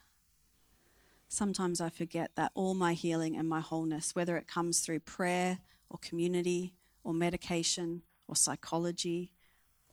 Sometimes 1.29 1.81
I 1.81 1.89
forget 1.89 2.33
that 2.35 2.53
all 2.55 2.75
my 2.75 2.95
healing 2.95 3.37
and 3.37 3.49
my 3.49 3.61
wholeness, 3.61 4.15
whether 4.15 4.37
it 4.37 4.47
comes 4.47 4.81
through 4.81 5.01
prayer 5.01 5.59
or 5.89 5.99
community 5.99 6.75
or 7.05 7.15
medication 7.15 8.03
or 8.27 8.37
psychology 8.37 9.33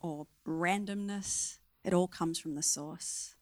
or 0.02 0.28
randomness, 0.48 1.60
it 1.84 1.94
all 1.94 2.08
comes 2.08 2.40
from 2.40 2.56
the 2.56 2.64
source 2.64 3.36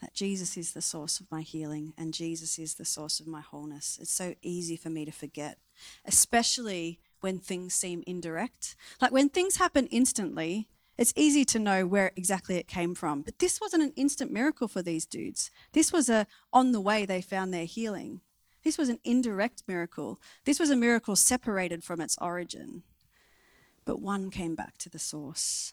that 0.00 0.14
Jesus 0.14 0.56
is 0.56 0.72
the 0.72 0.80
source 0.80 1.20
of 1.20 1.30
my 1.30 1.42
healing 1.42 1.92
and 1.96 2.14
Jesus 2.14 2.58
is 2.58 2.74
the 2.74 2.84
source 2.84 3.20
of 3.20 3.26
my 3.26 3.40
wholeness. 3.40 3.98
It's 4.00 4.12
so 4.12 4.34
easy 4.42 4.76
for 4.76 4.88
me 4.88 5.04
to 5.04 5.12
forget, 5.12 5.58
especially 6.04 6.98
when 7.20 7.38
things 7.38 7.74
seem 7.74 8.02
indirect. 8.06 8.76
Like 9.00 9.12
when 9.12 9.28
things 9.28 9.56
happen 9.56 9.86
instantly, 9.86 10.68
it's 10.96 11.12
easy 11.16 11.44
to 11.46 11.58
know 11.58 11.86
where 11.86 12.12
exactly 12.16 12.56
it 12.56 12.68
came 12.68 12.94
from. 12.94 13.22
But 13.22 13.38
this 13.38 13.60
wasn't 13.60 13.82
an 13.82 13.92
instant 13.96 14.30
miracle 14.30 14.68
for 14.68 14.82
these 14.82 15.06
dudes. 15.06 15.50
This 15.72 15.92
was 15.92 16.08
a 16.08 16.26
on 16.52 16.72
the 16.72 16.80
way 16.80 17.04
they 17.04 17.20
found 17.20 17.52
their 17.52 17.64
healing. 17.64 18.20
This 18.62 18.76
was 18.76 18.88
an 18.88 18.98
indirect 19.04 19.62
miracle. 19.66 20.18
This 20.44 20.60
was 20.60 20.70
a 20.70 20.76
miracle 20.76 21.16
separated 21.16 21.82
from 21.82 22.00
its 22.00 22.18
origin. 22.20 22.82
But 23.84 24.02
one 24.02 24.30
came 24.30 24.54
back 24.54 24.76
to 24.78 24.90
the 24.90 24.98
source 24.98 25.72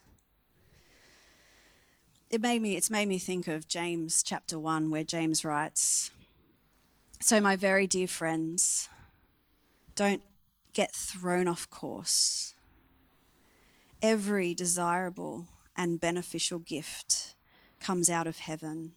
it 2.29 2.41
made 2.41 2.61
me 2.61 2.75
it's 2.75 2.89
made 2.89 3.07
me 3.07 3.17
think 3.17 3.47
of 3.47 3.67
James 3.67 4.21
chapter 4.21 4.59
1 4.59 4.89
where 4.89 5.03
James 5.03 5.45
writes 5.45 6.11
so 7.19 7.39
my 7.39 7.55
very 7.55 7.87
dear 7.87 8.07
friends 8.07 8.89
don't 9.97 10.21
get 10.73 10.93
thrown 10.93 11.47
off 11.47 11.67
course 11.71 12.53
every 14.01 14.53
desirable 14.53 15.47
and 15.75 15.99
beneficial 15.99 16.59
gift 16.59 17.33
comes 17.79 18.09
out 18.09 18.27
of 18.27 18.37
heaven 18.37 18.91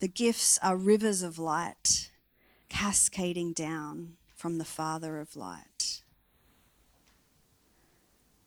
the 0.00 0.08
gifts 0.08 0.58
are 0.62 0.76
rivers 0.76 1.22
of 1.22 1.38
light 1.38 2.10
cascading 2.68 3.54
down 3.54 4.16
from 4.36 4.58
the 4.58 4.64
father 4.66 5.18
of 5.18 5.34
light 5.34 6.02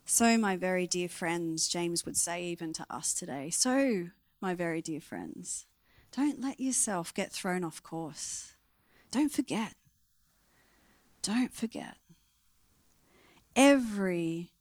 so, 0.10 0.38
my 0.38 0.56
very 0.56 0.88
dear 0.88 1.10
friends, 1.10 1.68
James 1.68 2.06
would 2.06 2.16
say 2.16 2.42
even 2.46 2.72
to 2.74 2.86
us 2.90 3.14
today, 3.14 3.50
so, 3.50 4.08
my 4.40 4.54
very 4.56 4.82
dear 4.82 5.02
friends, 5.02 5.66
don't 6.14 6.40
let 6.40 6.62
yourself 6.62 7.14
get 7.14 7.34
thrown 7.34 7.66
off 7.66 7.84
course. 7.84 8.54
Don't 9.12 9.34
forget. 9.34 9.74
Don't 11.22 11.54
forget. 11.54 11.98
Every 13.56 14.52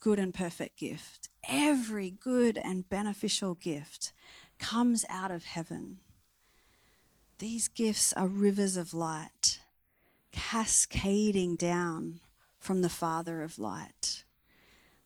good 0.00 0.18
and 0.18 0.32
perfect 0.32 0.78
gift, 0.78 1.28
every 1.48 2.10
good 2.10 2.58
and 2.58 2.88
beneficial 2.88 3.54
gift 3.54 4.12
comes 4.58 5.04
out 5.08 5.30
of 5.30 5.44
heaven. 5.44 5.98
These 7.38 7.68
gifts 7.68 8.12
are 8.14 8.26
rivers 8.26 8.76
of 8.76 8.94
light 8.94 9.60
cascading 10.36 11.56
down 11.56 12.20
from 12.58 12.82
the 12.82 12.88
Father 12.88 13.42
of 13.42 13.58
light. 13.58 14.24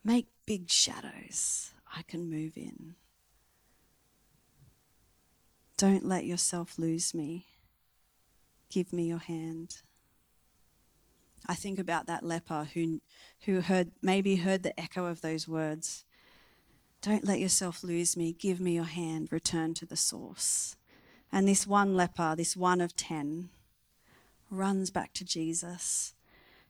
Make 0.03 0.27
big 0.45 0.69
shadows 0.69 1.71
I 1.97 2.03
can 2.03 2.29
move 2.29 2.57
in. 2.57 2.97
Don't 5.77 6.05
let 6.05 6.25
yourself 6.25 6.79
lose 6.79 7.15
me. 7.15 7.47
Give 8.71 8.93
me 8.93 9.05
your 9.05 9.19
hand. 9.19 9.83
I 11.51 11.55
think 11.55 11.81
about 11.81 12.07
that 12.07 12.23
leper 12.23 12.69
who, 12.75 13.01
who 13.41 13.61
heard, 13.61 13.91
maybe 14.01 14.37
heard 14.37 14.63
the 14.63 14.79
echo 14.79 15.07
of 15.07 15.21
those 15.21 15.49
words. 15.49 16.05
Don't 17.03 17.25
let 17.25 17.41
yourself 17.41 17.83
lose 17.83 18.17
me. 18.17 18.33
Give 18.39 18.61
me 18.61 18.77
your 18.77 18.85
hand. 18.85 19.33
Return 19.33 19.75
to 19.75 19.85
the 19.85 19.97
source. 19.97 20.77
And 21.33 21.49
this 21.49 21.67
one 21.67 21.97
leper, 21.97 22.37
this 22.37 22.57
one 22.57 22.81
of 22.81 22.95
ten, 22.95 23.49
runs 24.49 24.93
back 24.93 25.13
to 25.15 25.25
Jesus 25.25 26.15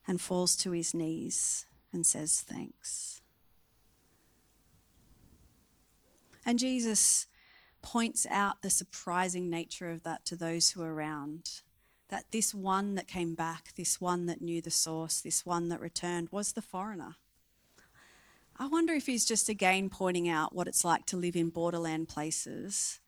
and 0.08 0.18
falls 0.18 0.56
to 0.56 0.70
his 0.70 0.94
knees 0.94 1.66
and 1.92 2.06
says, 2.06 2.40
Thanks. 2.40 3.20
And 6.46 6.58
Jesus 6.58 7.26
points 7.82 8.26
out 8.30 8.62
the 8.62 8.70
surprising 8.70 9.50
nature 9.50 9.90
of 9.90 10.04
that 10.04 10.24
to 10.24 10.36
those 10.36 10.70
who 10.70 10.80
are 10.80 10.94
around. 10.94 11.60
That 12.10 12.26
this 12.30 12.54
one 12.54 12.96
that 12.96 13.08
came 13.08 13.34
back, 13.34 13.72
this 13.76 14.00
one 14.00 14.26
that 14.26 14.42
knew 14.42 14.60
the 14.60 14.70
source, 14.70 15.20
this 15.20 15.46
one 15.46 15.68
that 15.70 15.80
returned 15.80 16.28
was 16.30 16.52
the 16.52 16.62
foreigner. 16.62 17.16
I 18.56 18.66
wonder 18.66 18.92
if 18.92 19.06
he's 19.06 19.24
just 19.24 19.48
again 19.48 19.88
pointing 19.88 20.28
out 20.28 20.54
what 20.54 20.68
it's 20.68 20.84
like 20.84 21.06
to 21.06 21.16
live 21.16 21.34
in 21.34 21.48
borderland 21.48 22.08
places, 22.08 23.00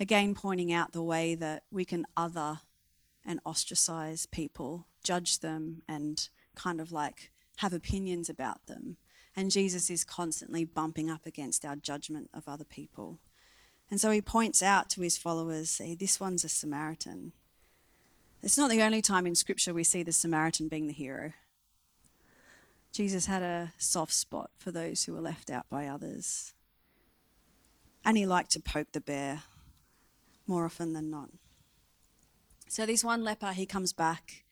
again 0.00 0.34
pointing 0.34 0.72
out 0.72 0.92
the 0.92 1.02
way 1.02 1.34
that 1.34 1.64
we 1.70 1.84
can 1.84 2.06
other 2.16 2.60
and 3.26 3.40
ostracize 3.44 4.24
people, 4.24 4.86
judge 5.04 5.40
them, 5.40 5.82
and 5.88 6.28
kind 6.54 6.80
of 6.80 6.90
like 6.92 7.30
have 7.58 7.72
opinions 7.72 8.30
about 8.30 8.64
them. 8.66 8.96
And 9.36 9.50
Jesus 9.50 9.90
is 9.90 10.04
constantly 10.04 10.64
bumping 10.64 11.10
up 11.10 11.26
against 11.26 11.64
our 11.64 11.76
judgment 11.76 12.30
of 12.32 12.48
other 12.48 12.64
people. 12.64 13.18
And 13.90 14.00
so 14.00 14.10
he 14.10 14.22
points 14.22 14.62
out 14.62 14.88
to 14.90 15.02
his 15.02 15.18
followers, 15.18 15.76
hey, 15.78 15.94
this 15.94 16.18
one's 16.18 16.44
a 16.44 16.48
Samaritan. 16.48 17.32
It's 18.42 18.58
not 18.58 18.70
the 18.70 18.82
only 18.82 19.02
time 19.02 19.26
in 19.26 19.34
Scripture 19.34 19.74
we 19.74 19.84
see 19.84 20.02
the 20.02 20.12
Samaritan 20.12 20.68
being 20.68 20.86
the 20.86 20.92
hero. 20.92 21.32
Jesus 22.92 23.26
had 23.26 23.42
a 23.42 23.72
soft 23.78 24.12
spot 24.12 24.50
for 24.56 24.70
those 24.70 25.04
who 25.04 25.12
were 25.12 25.20
left 25.20 25.50
out 25.50 25.66
by 25.68 25.86
others. 25.86 26.54
And 28.04 28.16
he 28.16 28.26
liked 28.26 28.52
to 28.52 28.60
poke 28.60 28.92
the 28.92 29.00
bear 29.00 29.42
more 30.46 30.64
often 30.64 30.92
than 30.92 31.10
not. 31.10 31.30
So, 32.68 32.86
this 32.86 33.04
one 33.04 33.24
leper, 33.24 33.52
he 33.52 33.66
comes 33.66 33.92
back, 33.92 34.44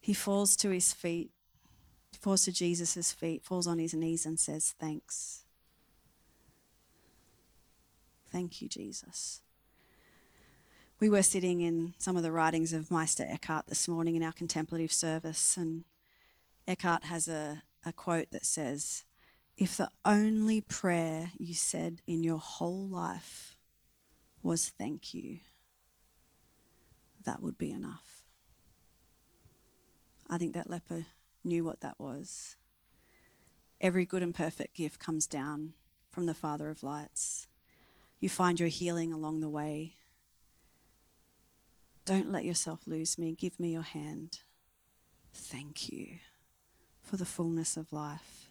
he 0.00 0.14
falls 0.14 0.56
to 0.56 0.70
his 0.70 0.92
feet, 0.92 1.30
falls 2.20 2.44
to 2.44 2.52
Jesus' 2.52 3.12
feet, 3.12 3.44
falls 3.44 3.66
on 3.66 3.78
his 3.78 3.94
knees, 3.94 4.26
and 4.26 4.38
says, 4.38 4.74
Thanks. 4.78 5.44
Thank 8.30 8.60
you, 8.60 8.68
Jesus. 8.68 9.40
We 11.00 11.10
were 11.10 11.22
sitting 11.22 11.60
in 11.60 11.94
some 11.98 12.16
of 12.16 12.22
the 12.22 12.30
writings 12.30 12.72
of 12.72 12.90
Meister 12.90 13.26
Eckhart 13.28 13.66
this 13.66 13.88
morning 13.88 14.14
in 14.14 14.22
our 14.22 14.32
contemplative 14.32 14.92
service, 14.92 15.56
and 15.56 15.84
Eckhart 16.68 17.04
has 17.04 17.28
a, 17.28 17.62
a 17.84 17.92
quote 17.92 18.30
that 18.30 18.46
says, 18.46 19.04
If 19.56 19.76
the 19.76 19.90
only 20.04 20.60
prayer 20.60 21.32
you 21.36 21.52
said 21.52 22.00
in 22.06 22.22
your 22.22 22.38
whole 22.38 22.86
life 22.86 23.56
was 24.42 24.68
thank 24.68 25.12
you, 25.12 25.40
that 27.24 27.42
would 27.42 27.58
be 27.58 27.72
enough. 27.72 28.22
I 30.30 30.38
think 30.38 30.54
that 30.54 30.70
leper 30.70 31.06
knew 31.42 31.64
what 31.64 31.80
that 31.80 31.98
was. 31.98 32.56
Every 33.80 34.06
good 34.06 34.22
and 34.22 34.34
perfect 34.34 34.74
gift 34.76 35.00
comes 35.00 35.26
down 35.26 35.74
from 36.10 36.26
the 36.26 36.34
Father 36.34 36.70
of 36.70 36.82
lights 36.82 37.48
you 38.24 38.30
find 38.30 38.58
your 38.58 38.70
healing 38.70 39.12
along 39.12 39.40
the 39.40 39.50
way. 39.50 39.96
Don't 42.04 42.30
let 42.30 42.44
yourself 42.44 42.80
lose 42.86 43.16
me. 43.18 43.34
Give 43.34 43.58
me 43.58 43.72
your 43.72 43.82
hand. 43.82 44.40
Thank 45.32 45.90
you 45.90 46.18
for 47.00 47.16
the 47.16 47.24
fullness 47.24 47.76
of 47.76 47.92
life. 47.92 48.50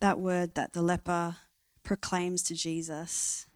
That 0.00 0.18
word 0.18 0.54
that 0.54 0.72
the 0.72 0.82
leper 0.82 1.36
proclaims 1.82 2.42
to 2.44 2.54
Jesus 2.54 3.46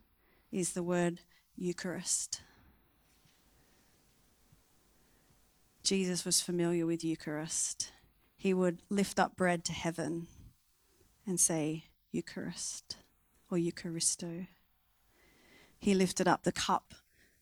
is 0.50 0.72
the 0.72 0.82
word 0.82 1.20
Eucharist. 1.56 2.42
Jesus 5.82 6.24
was 6.24 6.40
familiar 6.40 6.86
with 6.86 7.04
Eucharist. 7.04 7.92
He 8.36 8.52
would 8.52 8.82
lift 8.90 9.18
up 9.18 9.36
bread 9.36 9.64
to 9.64 9.72
heaven 9.72 10.26
and 11.26 11.40
say, 11.40 11.84
Eucharist 12.10 12.96
or 13.50 13.58
Eucharisto. 13.58 14.46
He 15.78 15.94
lifted 15.94 16.28
up 16.28 16.42
the 16.42 16.52
cup 16.52 16.94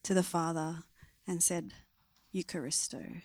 to 0.02 0.14
the 0.14 0.22
Father 0.22 0.84
and 1.26 1.42
said, 1.42 1.72
Eucharisto. 2.34 3.22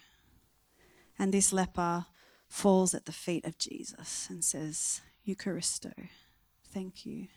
And 1.18 1.34
this 1.34 1.54
leper 1.54 2.06
falls 2.48 2.94
at 2.94 3.06
the 3.06 3.12
feet 3.12 3.46
of 3.46 3.58
Jesus 3.58 4.28
and 4.30 4.44
says, 4.44 5.02
Eucharisto, 5.28 5.94
thank 6.72 7.06
you. 7.06 7.28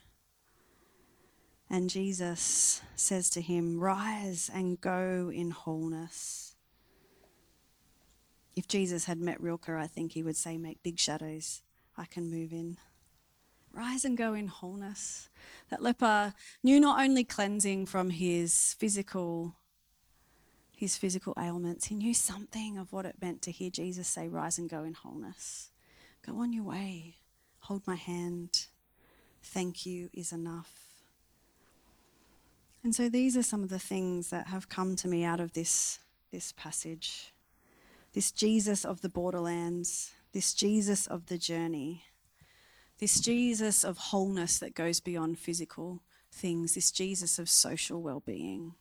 And 1.70 1.90
Jesus 1.90 2.81
says 2.96 3.29
to 3.31 3.40
him, 3.40 3.79
Rise 3.79 4.51
and 4.53 4.81
go 4.81 5.31
in 5.33 5.51
wholeness. 5.51 6.55
If 8.57 8.66
Jesus 8.66 9.05
had 9.05 9.20
met 9.20 9.40
Rilke, 9.40 9.68
I 9.68 9.87
think 9.87 10.12
he 10.12 10.22
would 10.22 10.37
say, 10.37 10.57
Make 10.57 10.83
big 10.83 10.98
shadows 10.98 11.62
I 11.96 12.07
can 12.07 12.31
move 12.31 12.53
in. 12.53 12.79
Rise 13.72 14.04
and 14.04 14.16
go 14.16 14.35
in 14.35 14.48
wholeness. 14.48 15.28
That 15.70 15.83
leper 15.83 16.35
knew 16.62 16.81
not 16.81 17.00
only 17.00 17.24
cleansing 17.24 17.87
from 17.87 18.11
his 18.11 18.74
physical 18.74 19.54
his 20.78 20.96
physical 20.96 21.35
ailments, 21.37 21.87
he 21.87 21.96
knew 21.96 22.14
something 22.14 22.78
of 22.78 22.92
what 22.92 23.04
it 23.04 23.16
meant 23.20 23.42
to 23.42 23.50
hear 23.50 23.68
Jesus 23.68 24.07
say, 24.07 24.28
Rise 24.28 24.59
and 24.59 24.70
go 24.70 24.85
in 24.85 24.94
wholeness. 24.94 25.70
Go 26.24 26.38
on 26.40 26.52
your 26.52 26.62
way. 26.62 27.16
Hold 27.62 27.85
my 27.85 27.96
hand. 27.96 28.66
Thank 29.42 29.85
you 29.85 30.09
is 30.12 30.33
enough. 30.33 30.88
And 32.85 32.94
so 32.94 33.09
these 33.09 33.37
are 33.37 33.42
some 33.42 33.64
of 33.64 33.70
the 33.70 33.78
things 33.81 34.31
that 34.31 34.46
have 34.46 34.68
come 34.68 34.94
to 34.96 35.09
me 35.09 35.24
out 35.24 35.40
of 35.40 35.52
this, 35.52 35.98
this 36.31 36.52
passage. 36.52 37.33
This 38.12 38.31
Jesus 38.31 38.85
of 38.85 39.00
the 39.00 39.09
borderlands, 39.09 40.12
this 40.33 40.54
Jesus 40.54 41.07
of 41.09 41.26
the 41.26 41.38
journey. 41.38 42.04
This 42.98 43.20
Jesus 43.20 43.84
of 43.84 43.96
wholeness 43.98 44.58
that 44.58 44.74
goes 44.74 45.00
beyond 45.00 45.38
physical 45.38 46.02
things, 46.32 46.74
this 46.74 46.90
Jesus 46.90 47.38
of 47.38 47.48
social 47.48 48.02
well 48.02 48.20
being. 48.20 48.74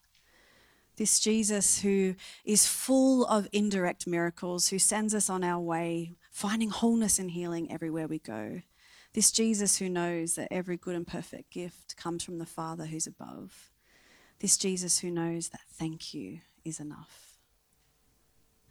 This 0.97 1.19
Jesus 1.19 1.81
who 1.81 2.15
is 2.43 2.65
full 2.65 3.23
of 3.27 3.47
indirect 3.51 4.07
miracles, 4.07 4.69
who 4.69 4.79
sends 4.79 5.13
us 5.13 5.29
on 5.29 5.43
our 5.43 5.59
way, 5.59 6.15
finding 6.31 6.71
wholeness 6.71 7.19
and 7.19 7.29
healing 7.29 7.71
everywhere 7.71 8.07
we 8.07 8.17
go. 8.17 8.61
This 9.13 9.31
Jesus 9.31 9.77
who 9.77 9.89
knows 9.89 10.33
that 10.35 10.47
every 10.49 10.75
good 10.75 10.95
and 10.95 11.05
perfect 11.05 11.51
gift 11.51 11.95
comes 11.97 12.23
from 12.23 12.39
the 12.39 12.47
Father 12.47 12.87
who's 12.87 13.05
above. 13.05 13.69
This 14.39 14.57
Jesus 14.57 14.99
who 14.99 15.11
knows 15.11 15.49
that 15.49 15.61
thank 15.71 16.15
you 16.15 16.39
is 16.65 16.79
enough. 16.79 17.37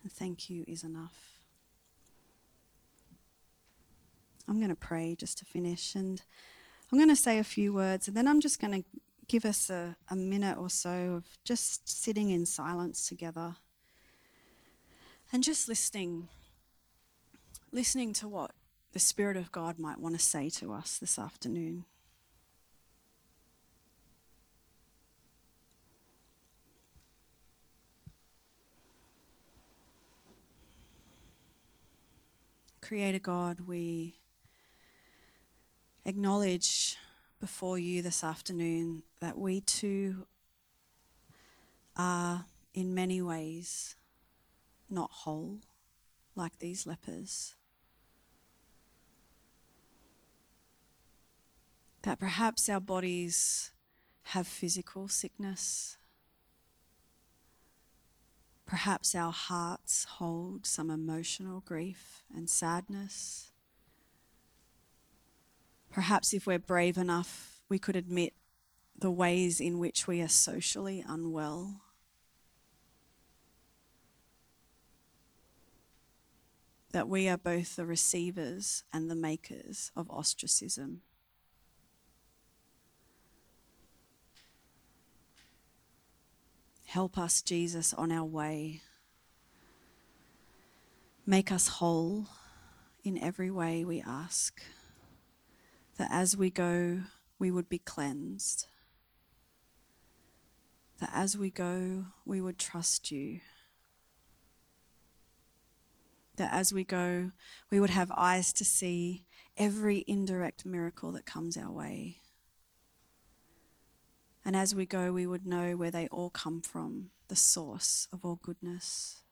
And 0.03 0.11
thank 0.11 0.51
you 0.51 0.65
is 0.67 0.83
enough. 0.83 1.36
I'm 4.49 4.59
going 4.59 4.71
to 4.71 4.77
pray 4.77 5.17
just 5.19 5.39
to 5.39 5.45
finish 5.45 5.95
and 5.95 6.23
I'm 6.91 6.99
going 6.99 7.11
to 7.11 7.17
say 7.17 7.39
a 7.39 7.45
few 7.45 7.73
words 7.73 8.07
and 8.09 8.17
then 8.17 8.29
I'm 8.29 8.41
just 8.41 8.61
going 8.61 8.83
to 8.83 8.89
give 9.29 9.45
us 9.45 9.71
a, 9.71 9.97
a 10.09 10.17
minute 10.17 10.57
or 10.57 10.71
so 10.71 11.15
of 11.15 11.25
just 11.45 11.89
sitting 11.89 12.31
in 12.31 12.47
silence 12.47 13.09
together 13.09 13.57
and 15.33 15.43
just 15.43 15.69
listening, 15.69 16.29
listening 17.73 18.13
to 18.15 18.29
what 18.29 18.53
the 18.93 18.99
Spirit 19.01 19.37
of 19.37 19.51
God 19.51 19.79
might 19.79 19.99
want 19.99 20.15
to 20.15 20.21
say 20.23 20.49
to 20.51 20.73
us 20.73 20.99
this 20.99 21.19
afternoon. 21.19 21.85
Creator 32.81 33.19
God, 33.19 33.61
we 33.67 34.15
acknowledge 36.07 36.97
before 37.41 37.79
you 37.79 38.01
this 38.01 38.23
afternoon 38.23 39.03
that 39.21 39.37
we 39.37 39.61
too 39.61 40.25
are 41.97 42.47
in 42.73 42.95
many 42.95 43.21
ways 43.21 43.97
not 44.89 45.11
whole 45.11 45.59
like 46.37 46.61
these 46.61 46.87
lepers. 46.87 47.57
That 52.03 52.21
perhaps 52.21 52.69
our 52.69 52.79
bodies 52.79 53.73
have 54.25 54.47
physical 54.47 55.09
sickness. 55.09 55.97
Perhaps 58.65 59.17
our 59.17 59.33
hearts 59.33 60.05
hold 60.05 60.67
some 60.67 60.89
emotional 60.89 61.61
grief 61.67 62.23
and 62.33 62.49
sadness. 62.49 63.51
Perhaps 65.97 66.35
if 66.35 66.47
we're 66.47 66.59
brave 66.59 66.99
enough, 66.99 67.63
we 67.71 67.79
could 67.79 67.97
admit 67.97 68.35
the 68.99 69.11
ways 69.11 69.63
in 69.63 69.79
which 69.79 70.07
we 70.07 70.21
are 70.21 70.29
socially 70.29 71.03
unwell. 71.09 71.81
That 76.93 77.09
we 77.09 77.31
are 77.31 77.39
both 77.39 77.77
the 77.77 77.87
receivers 77.87 78.85
and 78.93 79.11
the 79.11 79.15
makers 79.15 79.91
of 79.97 80.11
ostracism. 80.11 81.01
Help 86.85 87.17
us, 87.17 87.41
Jesus, 87.41 87.95
on 87.95 88.13
our 88.13 88.27
way. 88.27 88.83
Make 91.25 91.51
us 91.51 91.69
whole 91.69 92.27
in 93.03 93.17
every 93.17 93.51
way, 93.51 93.83
we 93.83 94.03
ask. 94.07 94.61
That 95.97 96.09
as 96.11 96.37
we 96.37 96.51
go, 96.51 97.01
we 97.39 97.51
would 97.51 97.69
be 97.69 97.79
cleansed. 97.79 98.67
That 101.01 101.11
as 101.13 101.37
we 101.37 101.51
go, 101.51 102.07
we 102.25 102.41
would 102.41 102.59
trust 102.59 103.11
you. 103.11 103.41
That 106.37 106.53
as 106.53 106.73
we 106.73 106.85
go, 106.85 107.33
we 107.71 107.81
would 107.81 107.91
have 107.91 108.11
eyes 108.15 108.53
to 108.55 108.65
see 108.65 109.25
every 109.57 110.05
indirect 110.07 110.67
miracle 110.67 111.13
that 111.13 111.25
comes 111.25 111.57
our 111.57 111.71
way. 111.71 112.19
And 114.45 114.55
as 114.55 114.75
we 114.75 114.87
go, 114.87 115.13
we 115.13 115.27
would 115.27 115.47
know 115.47 115.77
where 115.77 115.91
they 115.91 116.09
all 116.09 116.31
come 116.31 116.61
from, 116.61 117.11
the 117.29 117.37
source 117.37 118.07
of 118.13 118.25
all 118.25 118.39
goodness. 118.43 119.23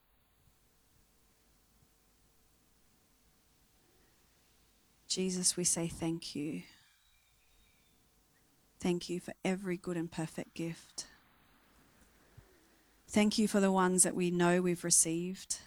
Jesus, 5.15 5.57
we 5.57 5.63
say 5.63 5.87
thank 5.87 6.35
you. 6.35 6.63
Thank 8.81 9.09
you 9.09 9.21
for 9.21 9.33
every 9.45 9.77
good 9.77 9.97
and 9.97 10.11
perfect 10.11 10.55
gift. 10.55 11.07
Thank 13.07 13.39
you 13.39 13.47
for 13.47 13.61
the 13.61 13.71
ones 13.71 14.03
that 14.03 14.17
we 14.17 14.33
know 14.33 14.61
we've 14.61 14.83
received. 14.83 15.59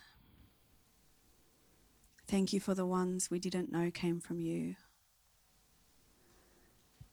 Thank 2.28 2.52
you 2.52 2.60
for 2.60 2.76
the 2.76 2.86
ones 2.86 3.32
we 3.32 3.40
didn't 3.40 3.72
know 3.72 3.90
came 3.90 4.20
from 4.20 4.42
you. 4.42 4.76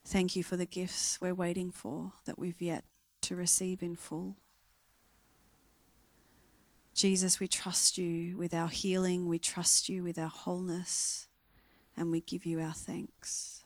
Thank 0.03 0.35
you 0.35 0.43
for 0.43 0.57
the 0.57 0.65
gifts 0.65 1.17
we're 1.21 1.33
waiting 1.33 1.71
for 1.71 2.11
that 2.25 2.37
we've 2.37 2.61
yet 2.61 2.83
to 3.21 3.37
receive 3.37 3.81
in 3.81 3.95
full. 3.95 4.35
Jesus, 6.93 7.39
we 7.39 7.47
trust 7.47 7.97
you 7.97 8.35
with 8.35 8.53
our 8.53 8.67
healing, 8.67 9.25
we 9.25 9.39
trust 9.39 9.87
you 9.87 10.03
with 10.03 10.19
our 10.19 10.27
wholeness, 10.27 11.29
and 11.97 12.11
we 12.11 12.21
give 12.21 12.45
you 12.45 12.59
our 12.59 12.73
thanks. 12.73 13.63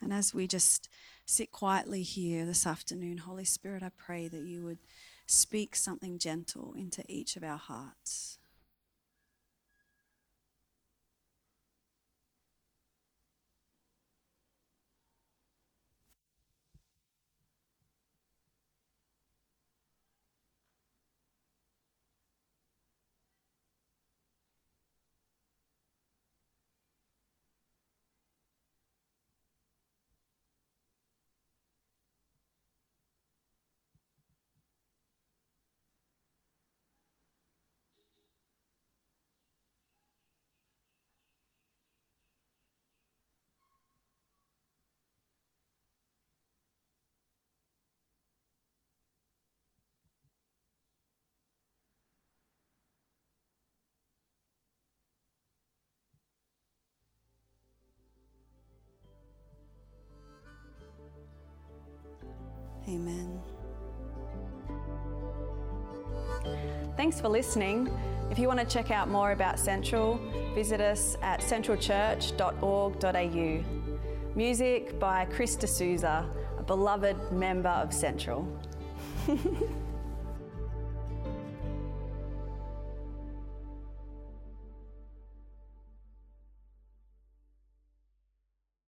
And 0.00 0.12
as 0.12 0.34
we 0.34 0.46
just 0.46 0.88
sit 1.24 1.50
quietly 1.50 2.02
here 2.02 2.44
this 2.44 2.66
afternoon, 2.66 3.18
Holy 3.18 3.44
Spirit, 3.44 3.82
I 3.82 3.90
pray 3.96 4.28
that 4.28 4.42
you 4.42 4.62
would 4.64 4.78
speak 5.26 5.74
something 5.74 6.18
gentle 6.18 6.74
into 6.76 7.02
each 7.08 7.36
of 7.36 7.42
our 7.42 7.56
hearts. 7.56 8.38
Amen. 62.88 63.40
Thanks 66.96 67.20
for 67.20 67.28
listening. 67.28 67.90
If 68.30 68.38
you 68.38 68.48
want 68.48 68.60
to 68.60 68.66
check 68.66 68.90
out 68.90 69.08
more 69.08 69.32
about 69.32 69.58
Central, 69.58 70.18
visit 70.54 70.80
us 70.80 71.16
at 71.22 71.40
centralchurch.org.au. 71.40 74.34
Music 74.36 74.98
by 74.98 75.26
Chris 75.26 75.54
D'Souza, 75.56 76.26
a 76.58 76.62
beloved 76.62 77.32
member 77.32 77.68
of 77.68 77.92
Central. 77.92 78.48